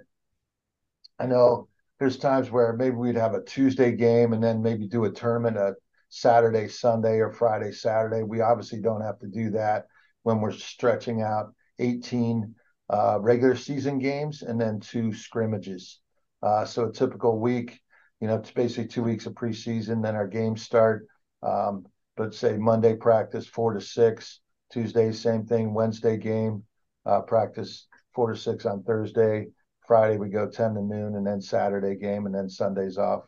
I 1.19 1.25
know 1.25 1.67
there's 1.99 2.17
times 2.17 2.49
where 2.49 2.73
maybe 2.73 2.95
we'd 2.95 3.15
have 3.15 3.33
a 3.33 3.43
Tuesday 3.43 3.91
game 3.91 4.33
and 4.33 4.43
then 4.43 4.61
maybe 4.61 4.87
do 4.87 5.05
a 5.05 5.11
tournament 5.11 5.57
a 5.57 5.75
Saturday, 6.09 6.67
Sunday, 6.67 7.17
or 7.17 7.31
Friday, 7.31 7.71
Saturday. 7.71 8.23
We 8.23 8.41
obviously 8.41 8.81
don't 8.81 9.01
have 9.01 9.19
to 9.19 9.27
do 9.27 9.49
that 9.51 9.87
when 10.21 10.41
we're 10.41 10.51
stretching 10.51 11.21
out 11.21 11.53
18 11.79 12.55
uh, 12.93 13.19
regular 13.19 13.55
season 13.55 13.97
games 13.97 14.43
and 14.43 14.61
then 14.61 14.79
two 14.79 15.11
scrimmages. 15.11 15.99
Uh, 16.43 16.63
so 16.63 16.85
a 16.85 16.91
typical 16.91 17.39
week, 17.39 17.79
you 18.21 18.27
know, 18.27 18.35
it's 18.35 18.51
basically 18.51 18.87
two 18.87 19.01
weeks 19.01 19.25
of 19.25 19.33
preseason. 19.33 20.03
Then 20.03 20.15
our 20.15 20.27
games 20.27 20.61
start. 20.61 21.07
Um, 21.41 21.85
but 22.15 22.35
say 22.35 22.55
Monday 22.55 22.95
practice 22.95 23.47
four 23.47 23.73
to 23.73 23.81
six, 23.81 24.41
Tuesday 24.71 25.11
same 25.11 25.45
thing, 25.45 25.73
Wednesday 25.73 26.17
game 26.17 26.63
uh, 27.07 27.21
practice 27.21 27.87
four 28.13 28.31
to 28.31 28.37
six 28.37 28.65
on 28.67 28.83
Thursday. 28.83 29.47
Friday 29.87 30.17
we 30.17 30.29
go 30.29 30.47
ten 30.47 30.75
to 30.75 30.81
noon, 30.81 31.15
and 31.15 31.25
then 31.25 31.41
Saturday 31.41 31.95
game, 31.95 32.27
and 32.27 32.35
then 32.35 32.47
Sundays 32.47 32.99
off. 32.99 33.23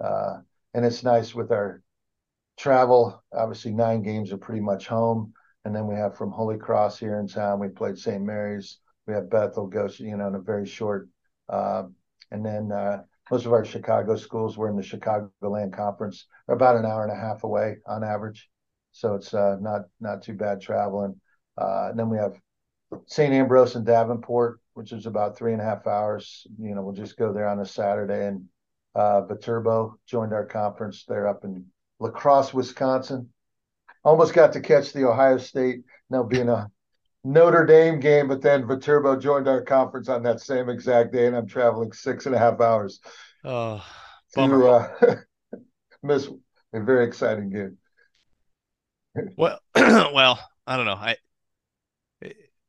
Uh, 0.00 0.38
and 0.74 0.84
it's 0.84 1.04
nice 1.04 1.32
with 1.32 1.52
our 1.52 1.80
travel. 2.58 3.22
Obviously, 3.32 3.72
nine 3.72 4.02
games 4.02 4.32
are 4.32 4.36
pretty 4.38 4.60
much 4.60 4.88
home, 4.88 5.32
and 5.64 5.74
then 5.74 5.86
we 5.86 5.94
have 5.94 6.16
from 6.16 6.32
Holy 6.32 6.58
Cross 6.58 6.98
here 6.98 7.20
in 7.20 7.28
town. 7.28 7.60
We 7.60 7.68
played 7.68 7.98
St. 7.98 8.22
Mary's. 8.22 8.78
We 9.06 9.14
have 9.14 9.30
Bethel, 9.30 9.66
Goshen, 9.66 10.08
you 10.08 10.16
know, 10.16 10.28
in 10.28 10.34
a 10.34 10.40
very 10.40 10.66
short. 10.66 11.08
Uh, 11.48 11.84
and 12.30 12.44
then 12.44 12.72
uh, 12.72 13.02
most 13.30 13.46
of 13.46 13.52
our 13.52 13.64
Chicago 13.64 14.16
schools 14.16 14.56
were 14.56 14.68
in 14.68 14.76
the 14.76 14.82
Chicagoland 14.82 15.72
Conference, 15.72 16.26
about 16.48 16.76
an 16.76 16.86
hour 16.86 17.04
and 17.04 17.12
a 17.12 17.20
half 17.20 17.44
away 17.44 17.76
on 17.86 18.04
average, 18.04 18.48
so 18.92 19.14
it's 19.14 19.32
uh, 19.34 19.56
not 19.60 19.82
not 20.00 20.22
too 20.22 20.34
bad 20.34 20.60
traveling. 20.60 21.20
Uh, 21.58 21.88
and 21.90 21.98
then 21.98 22.08
we 22.08 22.18
have 22.18 22.40
St. 23.06 23.32
Ambrose 23.32 23.74
and 23.74 23.84
Davenport, 23.86 24.60
which 24.74 24.92
is 24.92 25.06
about 25.06 25.36
three 25.36 25.52
and 25.52 25.60
a 25.60 25.64
half 25.64 25.86
hours. 25.86 26.46
You 26.58 26.74
know, 26.74 26.82
we'll 26.82 26.94
just 26.94 27.16
go 27.16 27.32
there 27.32 27.48
on 27.48 27.60
a 27.60 27.66
Saturday. 27.66 28.26
And 28.26 28.44
uh, 28.94 29.22
Viterbo 29.22 29.98
joined 30.06 30.32
our 30.32 30.46
conference. 30.46 31.04
They're 31.06 31.28
up 31.28 31.44
in 31.44 31.66
La 31.98 32.10
Crosse, 32.10 32.54
Wisconsin. 32.54 33.30
Almost 34.04 34.34
got 34.34 34.52
to 34.52 34.60
catch 34.60 34.92
the 34.92 35.08
Ohio 35.08 35.38
State, 35.38 35.82
now 36.10 36.22
being 36.22 36.48
a 36.48 36.70
Notre 37.26 37.66
Dame 37.66 37.98
game, 37.98 38.28
but 38.28 38.40
then 38.40 38.68
Viterbo 38.68 39.16
joined 39.16 39.48
our 39.48 39.60
conference 39.60 40.08
on 40.08 40.22
that 40.22 40.40
same 40.40 40.68
exact 40.68 41.12
day, 41.12 41.26
and 41.26 41.34
I'm 41.34 41.48
traveling 41.48 41.92
six 41.92 42.26
and 42.26 42.34
a 42.34 42.38
half 42.38 42.60
hours 42.60 43.00
Oh, 43.44 43.84
to 44.34 44.68
uh, 44.68 45.16
miss 46.04 46.28
a 46.72 46.80
very 46.80 47.04
exciting 47.04 47.50
game. 47.50 47.78
Well, 49.36 49.58
well, 49.74 50.38
I 50.68 50.76
don't 50.76 50.86
know. 50.86 50.92
I 50.92 51.16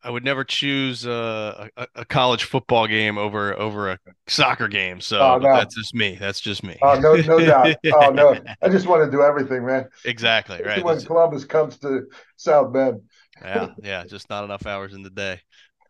I 0.04 0.10
would 0.10 0.24
never 0.24 0.44
choose 0.44 1.06
uh, 1.06 1.68
a, 1.76 1.88
a 1.96 2.06
college 2.06 2.46
football 2.46 2.88
game 2.88 3.18
over 3.18 3.54
over 3.60 3.92
a 3.92 4.00
soccer 4.28 4.68
game. 4.68 5.02
So, 5.02 5.20
Oh 5.20 5.38
no, 5.38 5.54
that's 5.54 5.76
just 5.76 5.94
me. 5.94 6.16
That's 6.20 6.40
just 6.40 6.64
me. 6.64 6.78
oh 6.82 7.00
no, 7.00 7.16
no 7.16 7.40
doubt. 7.40 7.76
Oh 7.94 8.10
no, 8.10 8.36
I 8.64 8.70
just 8.70 8.88
want 8.88 9.04
to 9.06 9.12
do 9.12 9.22
everything, 9.22 9.66
man. 9.66 9.88
Exactly, 10.06 10.62
right. 10.64 10.84
when 10.84 11.00
Columbus 11.02 11.46
comes 11.46 11.78
to 11.80 12.04
South 12.38 12.74
Bend. 12.74 13.02
Yeah, 13.42 13.68
yeah, 13.84 14.04
just 14.06 14.30
not 14.30 14.44
enough 14.44 14.66
hours 14.66 14.94
in 14.94 15.04
the 15.04 15.10
day. 15.10 15.40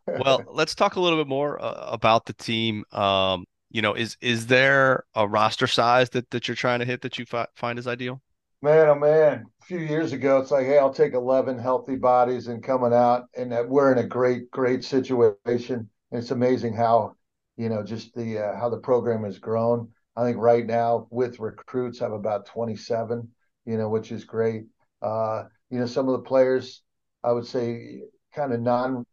Well, 0.08 0.44
let's 0.51 0.75
talk 0.75 0.96
a 0.96 1.00
little 1.00 1.20
bit 1.20 1.27
more 1.27 1.62
uh, 1.62 1.89
about 1.92 2.25
the 2.25 2.34
team. 2.34 2.84
Um, 2.92 3.46
you 3.70 3.82
know, 3.82 3.94
is 3.94 4.18
is 4.22 4.48
there 4.48 5.04
a 5.16 5.27
roster 5.27 5.68
size 5.68 6.10
that 6.12 6.30
that 6.32 6.48
you're 6.48 6.56
trying 6.56 6.80
to 6.80 6.86
hit 6.86 7.01
that 7.01 7.18
you 7.18 7.25
fi 7.25 7.46
find 7.56 7.77
is 7.77 7.88
ideal? 7.88 8.22
Man, 8.62 8.89
oh 8.89 8.96
man, 8.96 9.46
a 9.62 9.66
few 9.66 9.77
years 9.80 10.13
ago, 10.13 10.39
it's 10.39 10.50
like, 10.50 10.66
hey, 10.66 10.80
I'll 10.80 10.94
take 10.94 11.13
11 11.13 11.60
healthy 11.60 11.96
bodies 11.96 12.48
and 12.48 12.63
coming 12.63 12.94
out, 12.94 13.25
and 13.36 13.51
that 13.51 13.70
we're 13.70 13.92
in 13.92 14.00
a 14.00 14.08
great, 14.08 14.50
great 14.50 14.84
situation. 14.84 15.89
And 16.12 16.22
it's 16.22 16.32
amazing 16.32 16.74
how, 16.74 17.16
you 17.56 17.70
know, 17.70 17.84
just 17.84 18.16
the 18.16 18.39
uh, 18.39 18.58
how 18.58 18.70
the 18.70 18.77
program 18.77 19.24
has 19.25 19.38
grown. 19.38 19.89
I 20.16 20.24
think 20.24 20.38
right 20.38 20.66
now 20.66 21.08
with 21.12 21.39
recruits, 21.39 22.01
I 22.01 22.06
have 22.06 22.13
about 22.13 22.48
27, 22.48 23.30
you 23.66 23.77
know, 23.77 23.89
which 23.89 24.12
is 24.12 24.24
great. 24.24 24.66
Uh, 25.04 25.44
you 25.70 25.80
know, 25.80 25.86
some 25.86 26.08
of 26.10 26.13
the 26.13 26.27
players, 26.27 26.82
I 27.27 27.34
would 27.34 27.46
say, 27.46 28.03
kind 28.34 28.53
of 28.53 28.62
non 28.62 29.05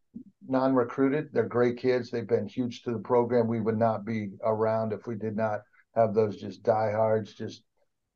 non-recruited. 0.47 1.31
They're 1.33 1.49
great 1.49 1.79
kids. 1.79 2.11
They've 2.11 2.29
been 2.29 2.47
huge 2.47 2.83
to 2.83 2.93
the 2.93 2.99
program. 2.99 3.49
We 3.49 3.61
would 3.61 3.79
not 3.79 4.05
be 4.05 4.31
around 4.45 4.93
if 4.93 5.09
we 5.09 5.17
did 5.17 5.37
not 5.37 5.63
have 5.97 6.15
those 6.15 6.37
just 6.37 6.63
diehards, 6.63 7.35
just 7.35 7.65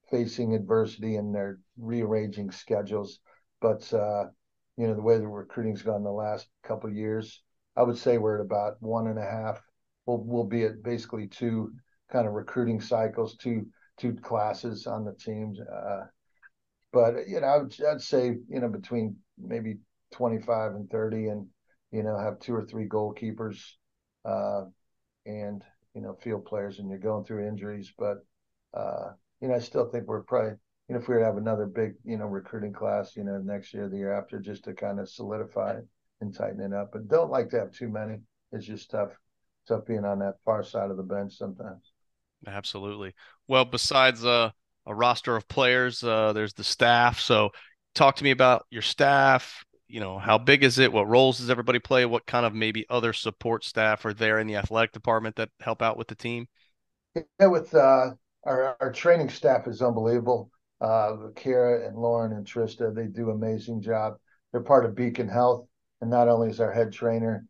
facing 0.08 0.54
adversity 0.54 1.16
and 1.16 1.34
they're 1.34 1.58
rearranging 1.76 2.52
schedules. 2.52 3.18
But 3.60 3.92
uh, 3.92 4.26
you 4.76 4.86
know, 4.86 4.94
the 4.94 5.02
way 5.02 5.18
the 5.18 5.26
recruiting's 5.26 5.82
gone 5.82 6.04
the 6.04 6.10
last 6.10 6.46
couple 6.62 6.90
years, 6.90 7.42
I 7.76 7.82
would 7.82 7.98
say 7.98 8.18
we're 8.18 8.38
at 8.38 8.44
about 8.44 8.80
one 8.80 9.08
and 9.08 9.18
a 9.18 9.22
half. 9.22 9.60
We'll 10.06 10.22
we'll 10.22 10.44
be 10.44 10.62
at 10.62 10.80
basically 10.84 11.26
two 11.26 11.72
kind 12.12 12.28
of 12.28 12.34
recruiting 12.34 12.80
cycles, 12.80 13.36
two 13.36 13.66
two 13.96 14.14
classes 14.14 14.86
on 14.86 15.04
the 15.04 15.14
teams. 15.14 15.58
Uh, 15.58 16.04
but 16.92 17.26
you 17.26 17.40
know, 17.40 17.46
I 17.48 17.58
would 17.58 17.74
I'd 17.84 18.00
say 18.00 18.36
you 18.48 18.60
know 18.60 18.68
between 18.68 19.16
maybe 19.36 19.78
25 20.12 20.72
and 20.72 20.90
30, 20.90 21.28
and 21.28 21.46
you 21.90 22.02
know 22.02 22.18
have 22.18 22.38
two 22.40 22.54
or 22.54 22.64
three 22.64 22.88
goalkeepers, 22.88 23.60
uh, 24.24 24.64
and 25.26 25.64
you 25.94 26.00
know 26.00 26.14
field 26.14 26.44
players, 26.44 26.78
and 26.78 26.88
you're 26.88 26.98
going 26.98 27.24
through 27.24 27.46
injuries, 27.46 27.92
but 27.98 28.24
uh, 28.74 29.12
you 29.40 29.48
know 29.48 29.54
I 29.54 29.60
still 29.60 29.88
think 29.88 30.06
we're 30.06 30.22
probably 30.22 30.52
you 30.88 30.94
know 30.94 31.00
if 31.00 31.08
we 31.08 31.14
were 31.14 31.20
to 31.20 31.26
have 31.26 31.36
another 31.36 31.66
big 31.66 31.94
you 32.04 32.16
know 32.16 32.26
recruiting 32.26 32.72
class, 32.72 33.16
you 33.16 33.24
know 33.24 33.38
next 33.38 33.74
year, 33.74 33.88
the 33.88 33.96
year 33.96 34.12
after, 34.12 34.38
just 34.38 34.64
to 34.64 34.74
kind 34.74 35.00
of 35.00 35.08
solidify 35.08 35.80
and 36.20 36.34
tighten 36.34 36.60
it 36.60 36.72
up. 36.74 36.90
But 36.92 37.08
don't 37.08 37.30
like 37.30 37.50
to 37.50 37.58
have 37.58 37.72
too 37.72 37.88
many. 37.88 38.18
It's 38.52 38.66
just 38.66 38.90
tough, 38.90 39.12
tough 39.66 39.86
being 39.86 40.04
on 40.04 40.18
that 40.20 40.36
far 40.44 40.62
side 40.62 40.90
of 40.90 40.96
the 40.96 41.02
bench 41.02 41.36
sometimes. 41.36 41.92
Absolutely. 42.46 43.14
Well, 43.46 43.64
besides 43.64 44.24
uh, 44.24 44.50
a 44.86 44.94
roster 44.94 45.36
of 45.36 45.48
players, 45.48 46.02
uh, 46.02 46.32
there's 46.32 46.54
the 46.54 46.64
staff. 46.64 47.20
So, 47.20 47.50
talk 47.94 48.16
to 48.16 48.24
me 48.24 48.30
about 48.30 48.66
your 48.70 48.82
staff. 48.82 49.64
You 49.88 50.00
know, 50.00 50.18
how 50.18 50.36
big 50.36 50.62
is 50.62 50.78
it? 50.78 50.92
What 50.92 51.08
roles 51.08 51.38
does 51.38 51.48
everybody 51.48 51.78
play? 51.78 52.04
What 52.04 52.26
kind 52.26 52.44
of 52.44 52.54
maybe 52.54 52.84
other 52.90 53.14
support 53.14 53.64
staff 53.64 54.04
are 54.04 54.12
there 54.12 54.38
in 54.38 54.46
the 54.46 54.56
athletic 54.56 54.92
department 54.92 55.36
that 55.36 55.48
help 55.60 55.80
out 55.80 55.96
with 55.96 56.08
the 56.08 56.14
team? 56.14 56.46
Yeah, 57.14 57.46
with 57.46 57.74
uh, 57.74 58.10
our 58.44 58.76
our 58.80 58.92
training 58.92 59.30
staff 59.30 59.66
is 59.66 59.80
unbelievable. 59.80 60.50
Uh, 60.80 61.28
Kara 61.34 61.88
and 61.88 61.96
Lauren 61.96 62.32
and 62.32 62.46
Trista, 62.46 62.94
they 62.94 63.06
do 63.06 63.30
amazing 63.30 63.80
job. 63.80 64.14
They're 64.52 64.60
part 64.60 64.84
of 64.84 64.94
Beacon 64.94 65.28
Health, 65.28 65.66
and 66.00 66.10
not 66.10 66.28
only 66.28 66.50
is 66.50 66.60
our 66.60 66.72
head 66.72 66.92
trainer, 66.92 67.46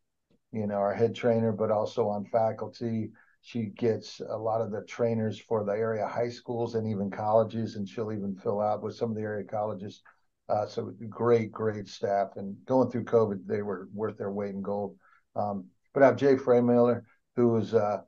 you 0.53 0.67
know, 0.67 0.77
our 0.77 0.95
head 0.95 1.15
trainer, 1.15 1.53
but 1.53 1.71
also 1.71 2.09
on 2.09 2.25
faculty. 2.27 3.11
She 3.43 3.67
gets 3.67 4.21
a 4.21 4.37
lot 4.37 4.61
of 4.61 4.71
the 4.71 4.85
trainers 4.85 5.41
for 5.41 5.65
the 5.65 5.73
area 5.73 6.07
high 6.07 6.29
schools 6.29 6.75
and 6.75 6.87
even 6.89 7.11
colleges, 7.11 7.77
and 7.77 7.89
she'll 7.89 8.13
even 8.13 8.37
fill 8.37 8.61
out 8.61 8.83
with 8.83 8.95
some 8.95 9.11
of 9.11 9.17
the 9.17 9.23
area 9.23 9.45
colleges. 9.45 10.03
Uh, 10.49 10.67
so 10.67 10.93
great, 11.09 11.53
great 11.53 11.89
staff. 11.89 12.29
And 12.37 12.57
going 12.65 12.91
through 12.91 13.05
COVID, 13.05 13.47
they 13.47 13.63
were 13.63 13.89
worth 13.93 14.17
their 14.17 14.31
weight 14.31 14.55
in 14.55 14.63
gold. 14.63 14.97
Um, 15.37 15.67
but 15.93 16.03
I 16.03 16.07
have 16.07 16.17
Jay 16.17 16.37
Freymiller, 16.37 17.03
who 17.37 17.57
is 17.57 17.75
uh, 17.75 17.99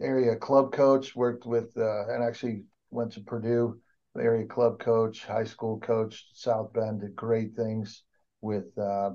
area 0.00 0.36
club 0.36 0.72
coach, 0.72 1.16
worked 1.16 1.44
with 1.44 1.76
uh, 1.76 2.08
and 2.08 2.22
actually 2.22 2.64
went 2.90 3.12
to 3.12 3.20
Purdue, 3.20 3.80
area 4.18 4.46
club 4.46 4.78
coach, 4.78 5.24
high 5.24 5.44
school 5.44 5.80
coach, 5.80 6.26
South 6.34 6.72
Bend, 6.72 7.00
did 7.00 7.16
great 7.16 7.56
things 7.56 8.04
with 8.40 8.76
uh, 8.78 9.10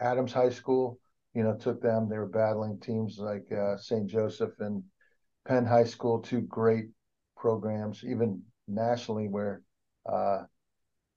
Adams 0.00 0.32
High 0.32 0.50
School. 0.50 0.98
You 1.34 1.44
know, 1.44 1.56
took 1.56 1.80
them. 1.80 2.08
They 2.08 2.18
were 2.18 2.26
battling 2.26 2.80
teams 2.80 3.18
like 3.18 3.46
uh, 3.52 3.76
St. 3.76 4.08
Joseph 4.08 4.58
and 4.58 4.82
Penn 5.46 5.64
High 5.64 5.84
School, 5.84 6.18
two 6.18 6.40
great 6.40 6.86
programs, 7.36 8.02
even 8.04 8.42
nationally, 8.66 9.28
where 9.28 9.62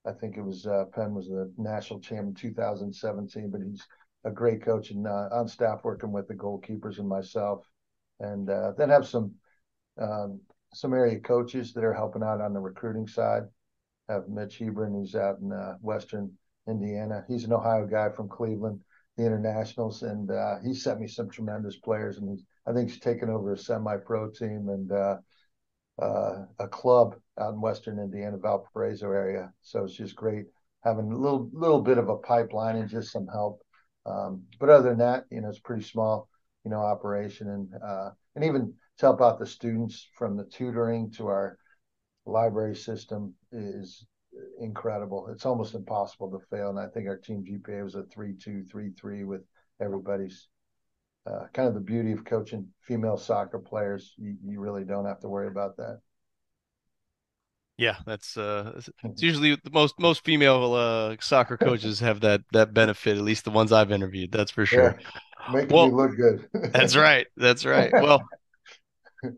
I 0.06 0.12
think 0.12 0.38
it 0.38 0.44
was 0.44 0.66
uh, 0.66 0.86
Penn 0.94 1.13
was 1.13 1.28
the 1.28 1.52
national 1.58 2.00
champion 2.00 2.34
2017. 2.34 3.50
But 3.50 3.62
he's 3.62 3.86
a 4.26 4.32
great 4.32 4.63
coach 4.63 4.92
and 4.92 5.08
uh, 5.08 5.30
on 5.32 5.48
staff 5.48 5.82
working 5.84 6.12
with 6.12 6.28
the 6.28 6.34
goalkeepers 6.34 7.00
and 7.00 7.08
myself 7.08 7.66
and 8.20 8.50
uh, 8.50 8.72
then 8.78 8.89
have 8.89 9.08
some 9.08 9.34
um, 10.02 10.39
some 10.74 10.94
area 10.94 11.20
coaches 11.20 11.74
that 11.74 11.84
are 11.84 11.94
helping 11.94 12.24
out 12.24 12.42
on 12.42 12.54
the 12.54 12.60
recruiting 12.60 13.08
side. 13.08 13.44
Have 14.10 14.28
Mitch 14.28 14.58
Hebron, 14.58 14.94
who's 14.94 15.16
out 15.16 15.39
in 15.39 15.52
uh, 15.52 15.76
Western 15.82 16.32
Indiana. 16.68 17.24
He's 17.28 17.46
an 17.46 17.54
Ohio 17.54 17.86
guy 17.86 18.10
from 18.10 18.28
Cleveland, 18.28 18.82
the 19.18 19.26
Internationals, 19.26 20.04
and 20.04 20.30
uh, 20.32 20.56
he 20.63 20.74
sent 20.74 21.00
me 21.00 21.08
some 21.08 21.30
tremendous 21.30 21.78
players. 21.78 22.18
And 22.18 22.30
he's, 22.30 22.44
I 22.68 22.74
think 22.74 22.89
he's 22.89 23.00
taken 23.00 23.30
over 23.30 23.54
a 23.54 23.58
semi-pro 23.58 24.32
team 24.32 24.68
and 24.70 24.92
uh, 26.01 26.45
a 26.60 26.67
club 26.67 27.15
out 27.39 27.53
in 27.53 27.62
Western 27.62 27.99
Indiana, 27.99 28.38
Valparaiso 28.38 29.12
area. 29.12 29.51
So 29.62 29.84
it's 29.84 29.95
just 29.95 30.15
great 30.15 30.45
having 30.84 31.12
a 31.12 31.17
little 31.17 31.49
little 31.53 31.82
bit 31.82 31.97
of 31.97 32.10
a 32.10 32.17
pipeline 32.17 32.75
and 32.75 32.89
just 32.89 33.12
some 33.12 33.27
help. 33.27 33.62
Um, 34.06 34.43
but 34.60 34.69
other 34.69 34.89
than 34.89 34.97
that, 34.99 35.25
you 35.32 35.41
know, 35.41 35.49
it's 35.49 35.60
pretty 35.60 35.84
small 35.84 36.27
you 36.63 36.71
know, 36.71 36.79
operation 36.79 37.49
and 37.49 37.69
uh, 37.84 38.10
and 38.36 38.43
even 38.43 38.73
to 38.97 39.06
help 39.06 39.21
out 39.21 39.39
the 39.39 39.45
students 39.45 40.08
from 40.15 40.38
the 40.38 40.45
tutoring 40.45 41.12
to 41.12 41.27
our 41.27 41.58
library 42.25 42.75
system 42.75 43.34
is 43.51 44.06
incredible. 44.60 45.27
It's 45.29 45.45
almost 45.45 45.75
impossible 45.75 46.32
to 46.32 46.56
fail. 46.56 46.69
And 46.69 46.79
I 46.79 46.88
think 46.88 47.08
our 47.08 47.17
team 47.17 47.43
GPA 47.43 47.84
was 47.84 47.95
a 47.95 48.03
three 48.03 48.36
two 48.36 48.63
three 48.63 48.91
three 48.91 49.23
with 49.23 49.41
everybody's 49.82 50.47
uh, 51.25 51.45
kind 51.53 51.67
of 51.67 51.73
the 51.73 51.79
beauty 51.79 52.12
of 52.12 52.25
coaching 52.25 52.67
female 52.81 53.17
soccer 53.17 53.59
players. 53.59 54.13
You, 54.17 54.36
you 54.43 54.59
really 54.59 54.83
don't 54.83 55.05
have 55.05 55.19
to 55.21 55.29
worry 55.29 55.47
about 55.47 55.77
that. 55.77 55.99
Yeah, 57.77 57.95
that's 58.05 58.38
uh, 58.38 58.79
it's 59.03 59.23
usually 59.23 59.55
the 59.55 59.71
most 59.71 59.99
most 59.99 60.23
female 60.23 60.73
uh, 60.73 61.15
soccer 61.19 61.57
coaches 61.57 61.99
have 62.01 62.21
that 62.21 62.41
that 62.51 62.73
benefit. 62.73 63.17
At 63.17 63.23
least 63.23 63.45
the 63.45 63.51
ones 63.51 63.71
I've 63.71 63.91
interviewed, 63.91 64.31
that's 64.31 64.51
for 64.51 64.65
sure. 64.65 64.95
Yeah. 64.99 65.53
Making 65.53 65.75
well, 65.75 65.88
me 65.88 65.93
look 65.93 66.15
good. 66.15 66.47
that's 66.71 66.95
right. 66.95 67.27
That's 67.36 67.65
right. 67.65 67.91
Well, 68.01 68.21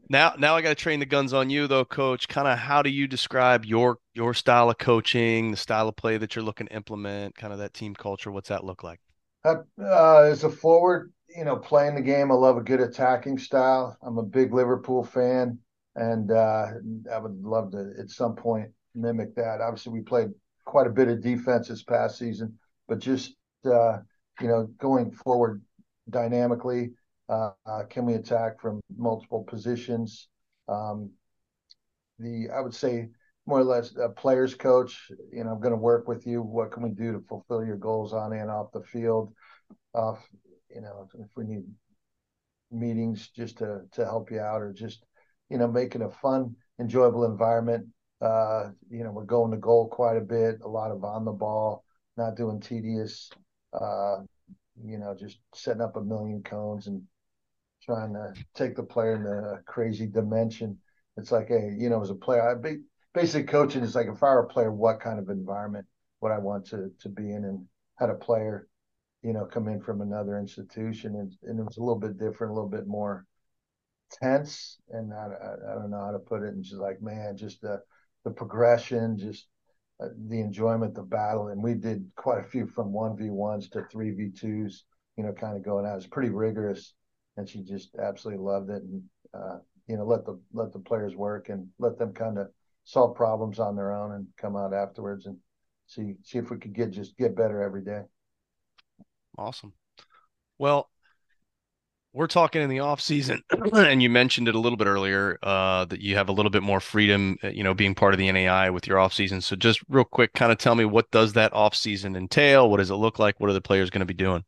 now 0.09 0.33
now 0.37 0.55
I 0.55 0.61
got 0.61 0.69
to 0.69 0.75
train 0.75 0.99
the 0.99 1.05
guns 1.05 1.31
on 1.31 1.49
you 1.49 1.67
though, 1.67 1.85
coach. 1.85 2.27
Kind 2.27 2.47
of 2.47 2.57
how 2.57 2.81
do 2.81 2.89
you 2.89 3.07
describe 3.07 3.63
your 3.63 3.99
your 4.13 4.33
style 4.33 4.69
of 4.69 4.77
coaching, 4.79 5.51
the 5.51 5.57
style 5.57 5.87
of 5.87 5.95
play 5.95 6.17
that 6.17 6.35
you're 6.35 6.43
looking 6.43 6.67
to 6.67 6.73
implement, 6.73 7.35
kind 7.35 7.53
of 7.53 7.59
that 7.59 7.73
team 7.73 7.95
culture? 7.95 8.31
What's 8.31 8.49
that 8.49 8.65
look 8.65 8.83
like? 8.83 8.99
Uh, 9.45 9.57
uh, 9.79 10.21
as 10.23 10.43
a 10.43 10.49
forward, 10.49 11.13
you 11.35 11.43
know, 11.43 11.57
playing 11.57 11.95
the 11.95 12.01
game, 12.01 12.31
I 12.31 12.35
love 12.35 12.57
a 12.57 12.61
good 12.61 12.79
attacking 12.79 13.37
style. 13.37 13.97
I'm 14.01 14.17
a 14.17 14.23
big 14.23 14.53
Liverpool 14.53 15.03
fan, 15.03 15.59
and 15.95 16.31
uh, 16.31 16.67
I 17.13 17.17
would 17.17 17.43
love 17.43 17.71
to 17.71 17.93
at 17.99 18.09
some 18.09 18.35
point 18.35 18.69
mimic 18.93 19.35
that. 19.35 19.61
Obviously, 19.61 19.93
we 19.93 20.01
played 20.01 20.29
quite 20.65 20.87
a 20.87 20.91
bit 20.91 21.07
of 21.07 21.21
defense 21.21 21.67
this 21.67 21.83
past 21.83 22.17
season, 22.17 22.57
but 22.87 22.99
just 22.99 23.35
uh, 23.65 23.97
you 24.39 24.47
know, 24.47 24.67
going 24.79 25.11
forward 25.11 25.61
dynamically 26.09 26.91
uh, 27.29 27.51
uh, 27.65 27.83
can 27.89 28.05
we 28.05 28.13
attack 28.13 28.61
from 28.61 28.81
multiple 28.95 29.43
positions? 29.43 30.27
Um, 30.67 31.11
the 32.19 32.49
I 32.55 32.61
would 32.61 32.73
say 32.73 33.09
more 33.45 33.59
or 33.59 33.63
less 33.63 33.95
a 33.95 34.09
players 34.09 34.55
coach. 34.55 35.11
You 35.31 35.43
know, 35.43 35.51
I'm 35.51 35.59
going 35.59 35.71
to 35.71 35.77
work 35.77 36.07
with 36.07 36.25
you. 36.27 36.41
What 36.41 36.71
can 36.71 36.83
we 36.83 36.89
do 36.89 37.13
to 37.13 37.19
fulfill 37.27 37.65
your 37.65 37.77
goals 37.77 38.13
on 38.13 38.33
and 38.33 38.49
off 38.49 38.71
the 38.71 38.81
field? 38.81 39.33
Uh, 39.93 40.13
you 40.75 40.81
know, 40.81 41.07
if 41.17 41.29
we 41.35 41.45
need 41.45 41.63
meetings 42.71 43.29
just 43.29 43.57
to 43.59 43.81
to 43.93 44.05
help 44.05 44.29
you 44.29 44.39
out, 44.39 44.61
or 44.61 44.73
just 44.73 45.05
you 45.49 45.57
know, 45.57 45.67
making 45.67 46.01
a 46.01 46.09
fun, 46.09 46.55
enjoyable 46.79 47.25
environment. 47.25 47.87
Uh, 48.21 48.69
you 48.89 49.03
know, 49.03 49.11
we're 49.11 49.23
going 49.23 49.51
to 49.51 49.57
goal 49.57 49.87
quite 49.87 50.17
a 50.17 50.21
bit, 50.21 50.59
a 50.63 50.67
lot 50.67 50.91
of 50.91 51.03
on 51.03 51.25
the 51.25 51.31
ball, 51.31 51.83
not 52.17 52.35
doing 52.35 52.59
tedious. 52.59 53.29
Uh, 53.73 54.17
you 54.83 54.97
know, 54.97 55.15
just 55.17 55.39
setting 55.53 55.81
up 55.81 55.95
a 55.95 56.01
million 56.01 56.41
cones 56.43 56.87
and 56.87 57.01
trying 57.83 58.13
to 58.13 58.33
take 58.55 58.75
the 58.75 58.83
player 58.83 59.15
in 59.15 59.25
a 59.25 59.61
crazy 59.63 60.07
dimension. 60.07 60.77
It's 61.17 61.31
like, 61.31 61.47
hey, 61.47 61.73
you 61.77 61.89
know, 61.89 62.01
as 62.01 62.09
a 62.09 62.15
player, 62.15 62.49
I 62.49 62.55
be, 62.55 62.81
basic 63.13 63.47
coaching 63.47 63.83
is 63.83 63.95
like 63.95 64.07
if 64.07 64.23
I 64.23 64.27
were 64.27 64.43
a 64.43 64.47
player, 64.47 64.71
what 64.71 64.99
kind 64.99 65.19
of 65.19 65.29
environment 65.29 65.85
would 66.21 66.31
I 66.31 66.39
want 66.39 66.65
to 66.67 66.91
to 67.01 67.09
be 67.09 67.31
in, 67.31 67.45
and 67.45 67.65
had 67.97 68.09
a 68.09 68.15
player, 68.15 68.67
you 69.25 69.33
know, 69.33 69.45
come 69.45 69.67
in 69.67 69.81
from 69.81 70.01
another 70.01 70.37
institution, 70.37 71.15
and, 71.15 71.33
and 71.43 71.59
it 71.59 71.63
was 71.63 71.77
a 71.77 71.81
little 71.81 71.99
bit 71.99 72.17
different, 72.17 72.51
a 72.51 72.53
little 72.53 72.69
bit 72.69 72.87
more 72.87 73.25
tense, 74.21 74.77
and 74.89 75.13
I, 75.13 75.27
I, 75.43 75.71
I 75.71 75.75
don't 75.75 75.91
know 75.91 76.03
how 76.05 76.11
to 76.11 76.19
put 76.19 76.43
it, 76.43 76.53
and 76.53 76.65
she's 76.65 76.77
like, 76.77 77.01
man, 77.01 77.37
just 77.37 77.61
the 77.61 77.81
the 78.23 78.31
progression, 78.31 79.17
just 79.17 79.47
uh, 80.01 80.07
the 80.27 80.41
enjoyment, 80.41 80.95
the 80.95 81.03
battle, 81.03 81.49
and 81.49 81.61
we 81.61 81.73
did 81.75 82.09
quite 82.15 82.39
a 82.39 82.43
few 82.43 82.67
from 82.67 82.91
one 82.91 83.15
v 83.17 83.29
ones 83.29 83.69
to 83.69 83.83
three 83.91 84.11
v 84.11 84.31
twos, 84.31 84.85
you 85.17 85.23
know, 85.23 85.33
kind 85.33 85.55
of 85.55 85.63
going 85.63 85.85
out. 85.85 85.97
It's 85.97 86.07
pretty 86.07 86.29
rigorous 86.29 86.93
and 87.37 87.47
she 87.47 87.61
just 87.61 87.95
absolutely 87.95 88.43
loved 88.43 88.69
it. 88.69 88.83
And 88.83 89.03
uh, 89.33 89.57
you 89.87 89.97
know, 89.97 90.05
let 90.05 90.25
the 90.25 90.39
let 90.53 90.71
the 90.71 90.79
players 90.79 91.15
work 91.15 91.49
and 91.49 91.67
let 91.79 91.97
them 91.97 92.13
kind 92.13 92.37
of 92.37 92.47
solve 92.85 93.15
problems 93.15 93.59
on 93.59 93.75
their 93.75 93.93
own 93.93 94.13
and 94.13 94.27
come 94.37 94.55
out 94.55 94.73
afterwards 94.73 95.25
and 95.25 95.37
see 95.87 96.15
see 96.23 96.37
if 96.37 96.49
we 96.49 96.57
could 96.57 96.73
get 96.73 96.91
just 96.91 97.17
get 97.17 97.35
better 97.35 97.61
every 97.61 97.83
day. 97.83 98.01
Awesome. 99.37 99.73
Well, 100.57 100.89
we're 102.15 102.27
talking 102.27 102.61
in 102.61 102.69
the 102.69 102.79
off 102.79 103.01
season, 103.01 103.41
and 103.73 104.01
you 104.01 104.09
mentioned 104.09 104.47
it 104.47 104.55
a 104.55 104.59
little 104.59 104.77
bit 104.77 104.87
earlier 104.87 105.37
uh, 105.43 105.83
that 105.85 105.99
you 105.99 106.15
have 106.15 106.29
a 106.29 106.31
little 106.31 106.49
bit 106.49 106.63
more 106.63 106.79
freedom, 106.79 107.37
uh, 107.43 107.49
you 107.49 107.61
know, 107.61 107.73
being 107.73 107.93
part 107.93 108.13
of 108.13 108.17
the 108.17 108.29
NAIA 108.29 108.73
with 108.73 108.87
your 108.87 108.99
off 108.99 109.13
season. 109.13 109.41
So 109.41 109.57
just 109.57 109.81
real 109.89 110.05
quick, 110.05 110.33
kind 110.33 110.51
of 110.51 110.57
tell 110.57 110.75
me 110.75 110.85
what 110.85 111.11
does 111.11 111.33
that 111.33 111.51
off 111.53 111.75
season 111.75 112.15
entail? 112.15 112.69
What 112.69 112.77
does 112.77 112.89
it 112.89 112.95
look 112.95 113.19
like? 113.19 113.37
What 113.39 113.49
are 113.49 113.53
the 113.53 113.59
players 113.59 113.89
going 113.89 113.99
to 113.99 114.05
be 114.05 114.13
doing? 114.13 114.45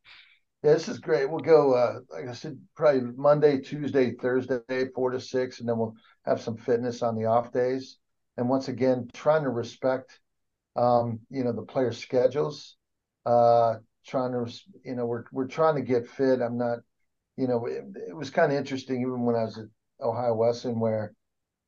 Yeah, 0.64 0.74
this 0.74 0.88
is 0.88 1.00
great. 1.00 1.30
We'll 1.30 1.40
go, 1.40 1.74
uh, 1.74 2.00
like 2.10 2.30
I 2.30 2.34
said, 2.34 2.58
probably 2.74 3.12
Monday, 3.18 3.60
Tuesday, 3.60 4.14
Thursday, 4.14 4.86
four 4.96 5.12
to 5.12 5.20
six, 5.20 5.60
and 5.60 5.68
then 5.68 5.78
we'll 5.78 5.96
have 6.26 6.42
some 6.42 6.56
fitness 6.56 7.04
on 7.04 7.16
the 7.16 7.26
off 7.26 7.52
days. 7.52 7.98
And 8.38 8.48
once 8.48 8.70
again, 8.70 9.10
trying 9.14 9.44
to 9.44 9.50
respect, 9.50 10.20
um, 10.78 11.20
you 11.30 11.44
know, 11.44 11.52
the 11.52 11.64
players' 11.64 11.98
schedules. 11.98 12.78
Uh, 13.26 13.76
trying 14.08 14.32
to, 14.32 14.52
you 14.84 14.96
know, 14.96 15.06
we're 15.06 15.26
we're 15.32 15.48
trying 15.48 15.76
to 15.76 15.82
get 15.82 16.08
fit. 16.08 16.42
I'm 16.42 16.58
not, 16.58 16.80
you 17.38 17.48
know, 17.48 17.66
it, 17.66 17.84
it 18.10 18.16
was 18.16 18.30
kind 18.30 18.52
of 18.52 18.58
interesting 18.58 19.02
even 19.02 19.24
when 19.24 19.36
I 19.36 19.44
was 19.44 19.58
at 19.58 19.66
Ohio 20.02 20.34
Wesleyan, 20.34 20.80
where 20.80 21.14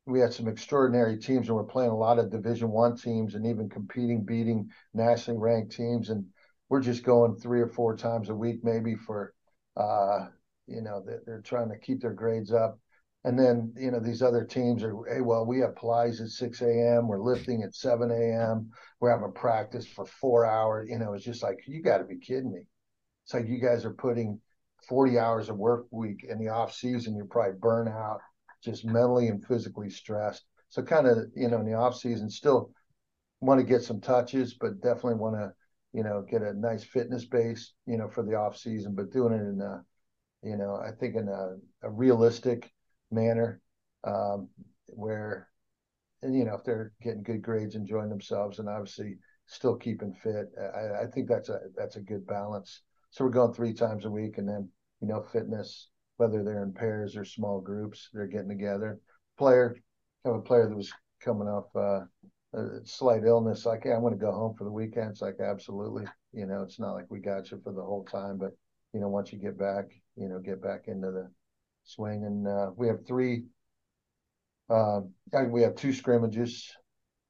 we 0.05 0.19
had 0.19 0.33
some 0.33 0.47
extraordinary 0.47 1.17
teams, 1.17 1.47
and 1.47 1.55
we're 1.55 1.63
playing 1.63 1.91
a 1.91 1.97
lot 1.97 2.19
of 2.19 2.31
Division 2.31 2.69
One 2.69 2.97
teams, 2.97 3.35
and 3.35 3.45
even 3.45 3.69
competing, 3.69 4.23
beating 4.23 4.69
nationally 4.93 5.39
ranked 5.39 5.75
teams, 5.75 6.09
and 6.09 6.25
we're 6.69 6.81
just 6.81 7.03
going 7.03 7.35
three 7.35 7.61
or 7.61 7.67
four 7.67 7.95
times 7.95 8.29
a 8.29 8.35
week, 8.35 8.63
maybe 8.63 8.95
for, 8.95 9.33
uh, 9.77 10.27
you 10.67 10.81
know, 10.81 11.03
they're, 11.05 11.21
they're 11.25 11.41
trying 11.41 11.69
to 11.69 11.77
keep 11.77 12.01
their 12.01 12.13
grades 12.13 12.51
up. 12.51 12.79
And 13.25 13.37
then, 13.37 13.73
you 13.77 13.91
know, 13.91 13.99
these 13.99 14.21
other 14.21 14.45
teams 14.45 14.81
are, 14.81 14.93
hey, 15.11 15.21
well, 15.21 15.45
we 15.45 15.59
have 15.59 15.75
Pilates 15.75 16.21
at 16.21 16.29
6 16.29 16.61
a.m. 16.61 17.07
We're 17.07 17.21
lifting 17.21 17.63
at 17.63 17.75
7 17.75 18.09
a.m. 18.09 18.71
We're 18.99 19.11
having 19.11 19.33
practice 19.33 19.85
for 19.85 20.05
four 20.05 20.45
hours. 20.45 20.89
You 20.89 20.99
know, 20.99 21.13
it's 21.13 21.25
just 21.25 21.43
like, 21.43 21.59
you 21.67 21.81
got 21.81 21.97
to 21.97 22.05
be 22.05 22.17
kidding 22.17 22.51
me. 22.51 22.61
It's 23.25 23.33
like 23.33 23.47
you 23.47 23.59
guys 23.59 23.83
are 23.83 23.93
putting 23.93 24.39
40 24.87 25.19
hours 25.19 25.49
of 25.49 25.57
work 25.57 25.85
week 25.91 26.25
in 26.27 26.39
the 26.39 26.47
off 26.47 26.73
season. 26.73 27.15
You're 27.15 27.25
probably 27.25 27.59
burnt 27.59 27.89
out, 27.89 28.21
just 28.63 28.85
mentally 28.85 29.27
and 29.27 29.45
physically 29.45 29.89
stressed. 29.89 30.45
So 30.69 30.81
kind 30.81 31.07
of, 31.07 31.17
you 31.35 31.49
know, 31.49 31.59
in 31.59 31.65
the 31.65 31.73
off 31.73 31.97
season, 31.97 32.29
still 32.29 32.71
want 33.41 33.59
to 33.59 33.65
get 33.65 33.83
some 33.83 33.99
touches, 33.99 34.53
but 34.53 34.81
definitely 34.81 35.15
want 35.15 35.35
to 35.35 35.51
you 35.93 36.03
know, 36.03 36.23
get 36.29 36.41
a 36.41 36.53
nice 36.53 36.83
fitness 36.83 37.25
base, 37.25 37.73
you 37.85 37.97
know, 37.97 38.07
for 38.07 38.23
the 38.23 38.35
off 38.35 38.57
season, 38.57 38.93
but 38.93 39.11
doing 39.11 39.33
it 39.33 39.41
in 39.41 39.59
a, 39.61 39.81
you 40.43 40.55
know, 40.55 40.75
I 40.75 40.91
think 40.91 41.15
in 41.15 41.27
a, 41.27 41.55
a 41.81 41.89
realistic 41.89 42.71
manner, 43.11 43.61
um, 44.03 44.49
where, 44.87 45.49
and 46.21 46.35
you 46.35 46.45
know, 46.45 46.55
if 46.55 46.63
they're 46.63 46.93
getting 47.01 47.23
good 47.23 47.41
grades, 47.41 47.75
enjoying 47.75 48.09
themselves, 48.09 48.59
and 48.59 48.69
obviously 48.69 49.17
still 49.47 49.75
keeping 49.75 50.13
fit, 50.13 50.47
I, 50.59 51.03
I 51.03 51.05
think 51.13 51.27
that's 51.27 51.49
a 51.49 51.59
that's 51.75 51.95
a 51.95 52.01
good 52.01 52.25
balance. 52.27 52.81
So 53.11 53.23
we're 53.23 53.31
going 53.31 53.53
three 53.53 53.73
times 53.73 54.05
a 54.05 54.11
week, 54.11 54.37
and 54.37 54.47
then 54.47 54.69
you 55.01 55.07
know, 55.07 55.23
fitness, 55.31 55.89
whether 56.17 56.43
they're 56.43 56.63
in 56.63 56.73
pairs 56.73 57.15
or 57.15 57.25
small 57.25 57.61
groups, 57.61 58.09
they're 58.13 58.27
getting 58.27 58.49
together. 58.49 58.99
Player, 59.37 59.75
have 60.25 60.35
a 60.35 60.41
player 60.41 60.67
that 60.67 60.75
was 60.75 60.91
coming 61.23 61.47
off 61.47 61.73
uh, 61.75 62.01
a 62.53 62.85
slight 62.85 63.23
illness, 63.25 63.65
like, 63.65 63.83
hey, 63.83 63.91
I'm 63.91 64.01
going 64.01 64.13
to 64.13 64.19
go 64.19 64.31
home 64.31 64.55
for 64.57 64.63
the 64.63 64.71
weekend. 64.71 65.11
It's 65.11 65.21
like, 65.21 65.39
absolutely. 65.39 66.05
You 66.33 66.45
know, 66.45 66.63
it's 66.63 66.79
not 66.79 66.93
like 66.93 67.05
we 67.09 67.19
got 67.19 67.51
you 67.51 67.61
for 67.63 67.71
the 67.71 67.81
whole 67.81 68.05
time, 68.05 68.37
but, 68.37 68.51
you 68.93 68.99
know, 68.99 69.07
once 69.07 69.31
you 69.31 69.39
get 69.39 69.57
back, 69.57 69.85
you 70.15 70.27
know, 70.27 70.39
get 70.39 70.61
back 70.61 70.87
into 70.87 71.11
the 71.11 71.29
swing. 71.89 72.23
And 72.25 72.47
uh, 72.47 72.71
we 72.75 72.87
have 72.87 73.05
three, 73.07 73.43
uh, 74.69 75.01
we 75.49 75.61
have 75.61 75.75
two 75.75 75.93
scrimmages. 75.93 76.71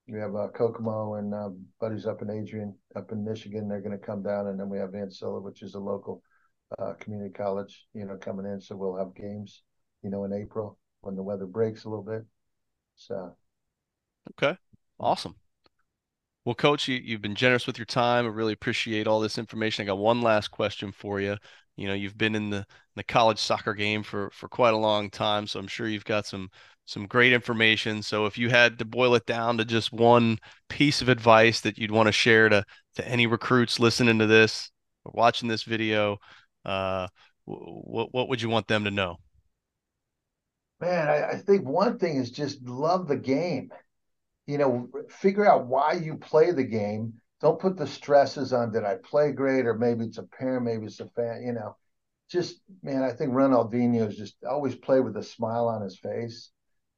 We 0.08 0.20
have 0.20 0.36
uh, 0.36 0.48
Kokomo 0.56 1.16
and 1.16 1.34
uh, 1.34 1.50
buddies 1.80 2.06
up 2.06 2.22
in 2.22 2.30
Adrian, 2.30 2.76
up 2.96 3.12
in 3.12 3.24
Michigan. 3.24 3.68
They're 3.68 3.82
going 3.82 3.98
to 3.98 4.06
come 4.06 4.24
down. 4.24 4.48
And 4.48 4.60
then 4.60 4.70
we 4.70 4.80
have 4.80 4.90
Ancilla, 4.90 5.42
which 5.42 5.62
is 5.62 5.76
a 5.76 5.80
local 5.80 6.24
uh, 6.80 6.94
community 7.00 7.32
college, 7.32 7.86
you 7.94 8.06
know, 8.06 8.18
coming 8.18 8.46
in. 8.46 8.60
So 8.60 8.76
we'll 8.76 8.98
have 8.98 9.16
games, 9.16 9.62
you 10.04 10.10
know, 10.10 10.24
in 10.26 10.34
April 10.34 10.78
when 11.02 11.16
the 11.16 11.24
weather 11.24 11.46
breaks 11.46 11.86
a 11.86 11.90
little 11.90 12.04
bit. 12.04 12.24
So, 12.96 13.36
okay. 14.32 14.58
Awesome. 15.00 15.36
Well, 16.44 16.56
Coach, 16.56 16.88
you, 16.88 16.96
you've 16.98 17.22
been 17.22 17.36
generous 17.36 17.68
with 17.68 17.78
your 17.78 17.86
time. 17.86 18.26
I 18.26 18.30
really 18.30 18.54
appreciate 18.54 19.08
all 19.08 19.20
this 19.20 19.38
information. 19.38 19.84
I 19.84 19.88
got 19.88 20.00
one 20.00 20.22
last 20.22 20.50
question 20.50 20.92
for 20.92 21.22
you. 21.22 21.38
You 21.80 21.88
know, 21.88 21.94
you've 21.94 22.18
been 22.18 22.36
in 22.36 22.50
the 22.50 22.66
the 22.96 23.04
college 23.04 23.40
soccer 23.40 23.74
game 23.74 24.04
for 24.04 24.30
for 24.32 24.50
quite 24.50 24.74
a 24.74 24.78
long 24.78 25.10
time, 25.10 25.48
so 25.48 25.60
I'm 25.60 25.68
sure 25.68 25.88
you've 25.88 26.06
got 26.06 26.26
some 26.26 26.50
some 26.86 27.08
great 27.08 27.34
information. 27.34 28.02
So 28.04 28.26
if 28.26 28.38
you 28.38 28.50
had 28.50 28.80
to 28.80 28.86
boil 28.86 29.16
it 29.16 29.26
down 29.26 29.58
to 29.58 29.66
just 29.66 29.94
one 29.94 30.40
piece 30.68 31.02
of 31.02 31.10
advice 31.10 31.62
that 31.62 31.78
you'd 31.78 31.92
want 31.92 32.08
to 32.08 32.12
share 32.12 32.50
to 32.50 32.66
to 32.96 33.08
any 33.08 33.28
recruits 33.28 33.80
listening 33.80 34.20
to 34.20 34.28
this 34.28 34.72
or 35.06 35.14
watching 35.16 35.48
this 35.48 35.64
video, 35.64 36.18
uh, 36.66 37.08
what 37.46 38.14
what 38.14 38.30
would 38.30 38.42
you 38.42 38.50
want 38.50 38.68
them 38.68 38.84
to 38.84 38.92
know? 38.92 39.18
Man, 40.82 41.08
I, 41.08 41.32
I 41.32 41.36
think 41.38 41.68
one 41.68 41.98
thing 41.98 42.18
is 42.18 42.32
just 42.32 42.62
love 42.64 43.08
the 43.08 43.18
game 43.18 43.72
you 44.50 44.58
know, 44.58 44.90
figure 45.10 45.48
out 45.48 45.68
why 45.68 45.94
you 45.94 46.16
play 46.16 46.52
the 46.52 46.64
game. 46.64 47.14
Don't 47.42 47.60
put 47.60 47.78
the 47.78 47.88
stresses 47.88 48.52
on 48.52 48.72
did 48.72 48.84
I 48.84 48.96
play 48.96 49.32
great 49.32 49.66
or 49.66 49.74
maybe 49.74 50.06
it's 50.06 50.18
a 50.18 50.24
parent, 50.24 50.66
maybe 50.66 50.86
it's 50.86 51.00
a 51.00 51.08
fan, 51.08 51.44
you 51.46 51.54
know. 51.54 51.78
Just 52.30 52.62
man, 52.84 53.02
I 53.02 53.12
think 53.12 53.32
Ronaldinho 53.32 54.08
is 54.08 54.18
just 54.18 54.44
always 54.44 54.76
play 54.76 55.00
with 55.00 55.18
a 55.18 55.24
smile 55.24 55.68
on 55.68 55.82
his 55.82 55.98
face. 55.98 56.52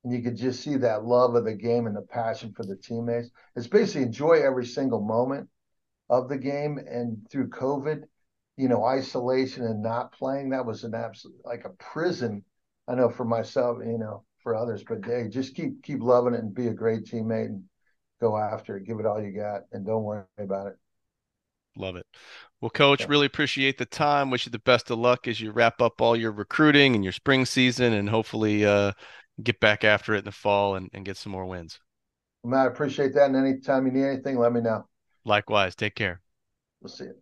And 0.04 0.12
you 0.12 0.22
could 0.24 0.36
just 0.36 0.64
see 0.64 0.78
that 0.78 1.06
love 1.06 1.36
of 1.36 1.46
the 1.46 1.54
game 1.54 1.86
and 1.86 1.96
the 1.96 2.02
passion 2.02 2.54
for 2.54 2.64
the 2.64 2.76
teammates. 2.76 3.30
It's 3.56 3.68
basically 3.68 4.02
enjoy 4.02 4.42
every 4.42 4.66
single 4.66 5.02
moment 5.02 5.48
of 6.10 6.28
the 6.28 6.38
game. 6.38 6.80
And 6.80 7.28
through 7.30 7.50
COVID, 7.50 8.04
you 8.58 8.68
know, 8.68 8.84
isolation 8.84 9.64
and 9.64 9.82
not 9.82 10.12
playing, 10.12 10.50
that 10.50 10.66
was 10.66 10.84
an 10.84 10.96
absolute 10.96 11.40
like 11.46 11.66
a 11.66 11.70
prison. 11.70 12.44
I 12.88 12.96
know 12.96 13.10
for 13.10 13.26
myself, 13.26 13.78
you 13.86 14.00
know, 14.00 14.24
for 14.42 14.56
others. 14.56 14.84
But 14.84 15.06
hey, 15.06 15.28
just 15.30 15.56
keep 15.56 15.84
keep 15.84 16.02
loving 16.02 16.34
it 16.34 16.40
and 16.40 16.54
be 16.54 16.68
a 16.68 16.74
great 16.74 17.06
teammate 17.06 17.46
and 17.46 17.64
go 18.22 18.38
after 18.38 18.78
it. 18.78 18.86
Give 18.86 19.00
it 19.00 19.06
all 19.06 19.22
you 19.22 19.32
got 19.32 19.64
and 19.72 19.86
don't 19.86 20.04
worry 20.04 20.24
about 20.38 20.68
it. 20.68 20.78
Love 21.76 21.96
it. 21.96 22.06
Well, 22.60 22.70
coach, 22.70 23.08
really 23.08 23.26
appreciate 23.26 23.78
the 23.78 23.86
time. 23.86 24.30
Wish 24.30 24.46
you 24.46 24.52
the 24.52 24.60
best 24.60 24.92
of 24.92 25.00
luck 25.00 25.28
as 25.28 25.42
you 25.42 25.52
wrap 25.52 25.82
up 25.82 26.00
all 26.00 26.16
your 26.16 26.32
recruiting 26.32 26.96
and 26.96 27.04
your 27.04 27.14
spring 27.14 27.46
season 27.46 27.94
and 27.94 28.10
hopefully 28.10 28.66
uh, 28.66 28.92
get 29.42 29.60
back 29.60 29.84
after 29.84 30.14
it 30.14 30.20
in 30.20 30.26
the 30.26 30.32
fall 30.32 30.76
and, 30.76 30.90
and 30.94 31.06
get 31.06 31.18
some 31.18 31.32
more 31.32 31.46
wins. 31.46 31.80
Matt, 32.44 32.68
I 32.68 32.72
appreciate 32.72 33.14
that. 33.16 33.28
And 33.28 33.36
anytime 33.36 33.86
you 33.86 33.92
need 33.94 34.06
anything, 34.06 34.38
let 34.38 34.54
me 34.54 34.62
know. 34.62 34.86
Likewise. 35.26 35.76
Take 35.76 35.96
care. 35.96 36.22
We'll 36.82 36.90
see 36.90 37.06
you. 37.06 37.16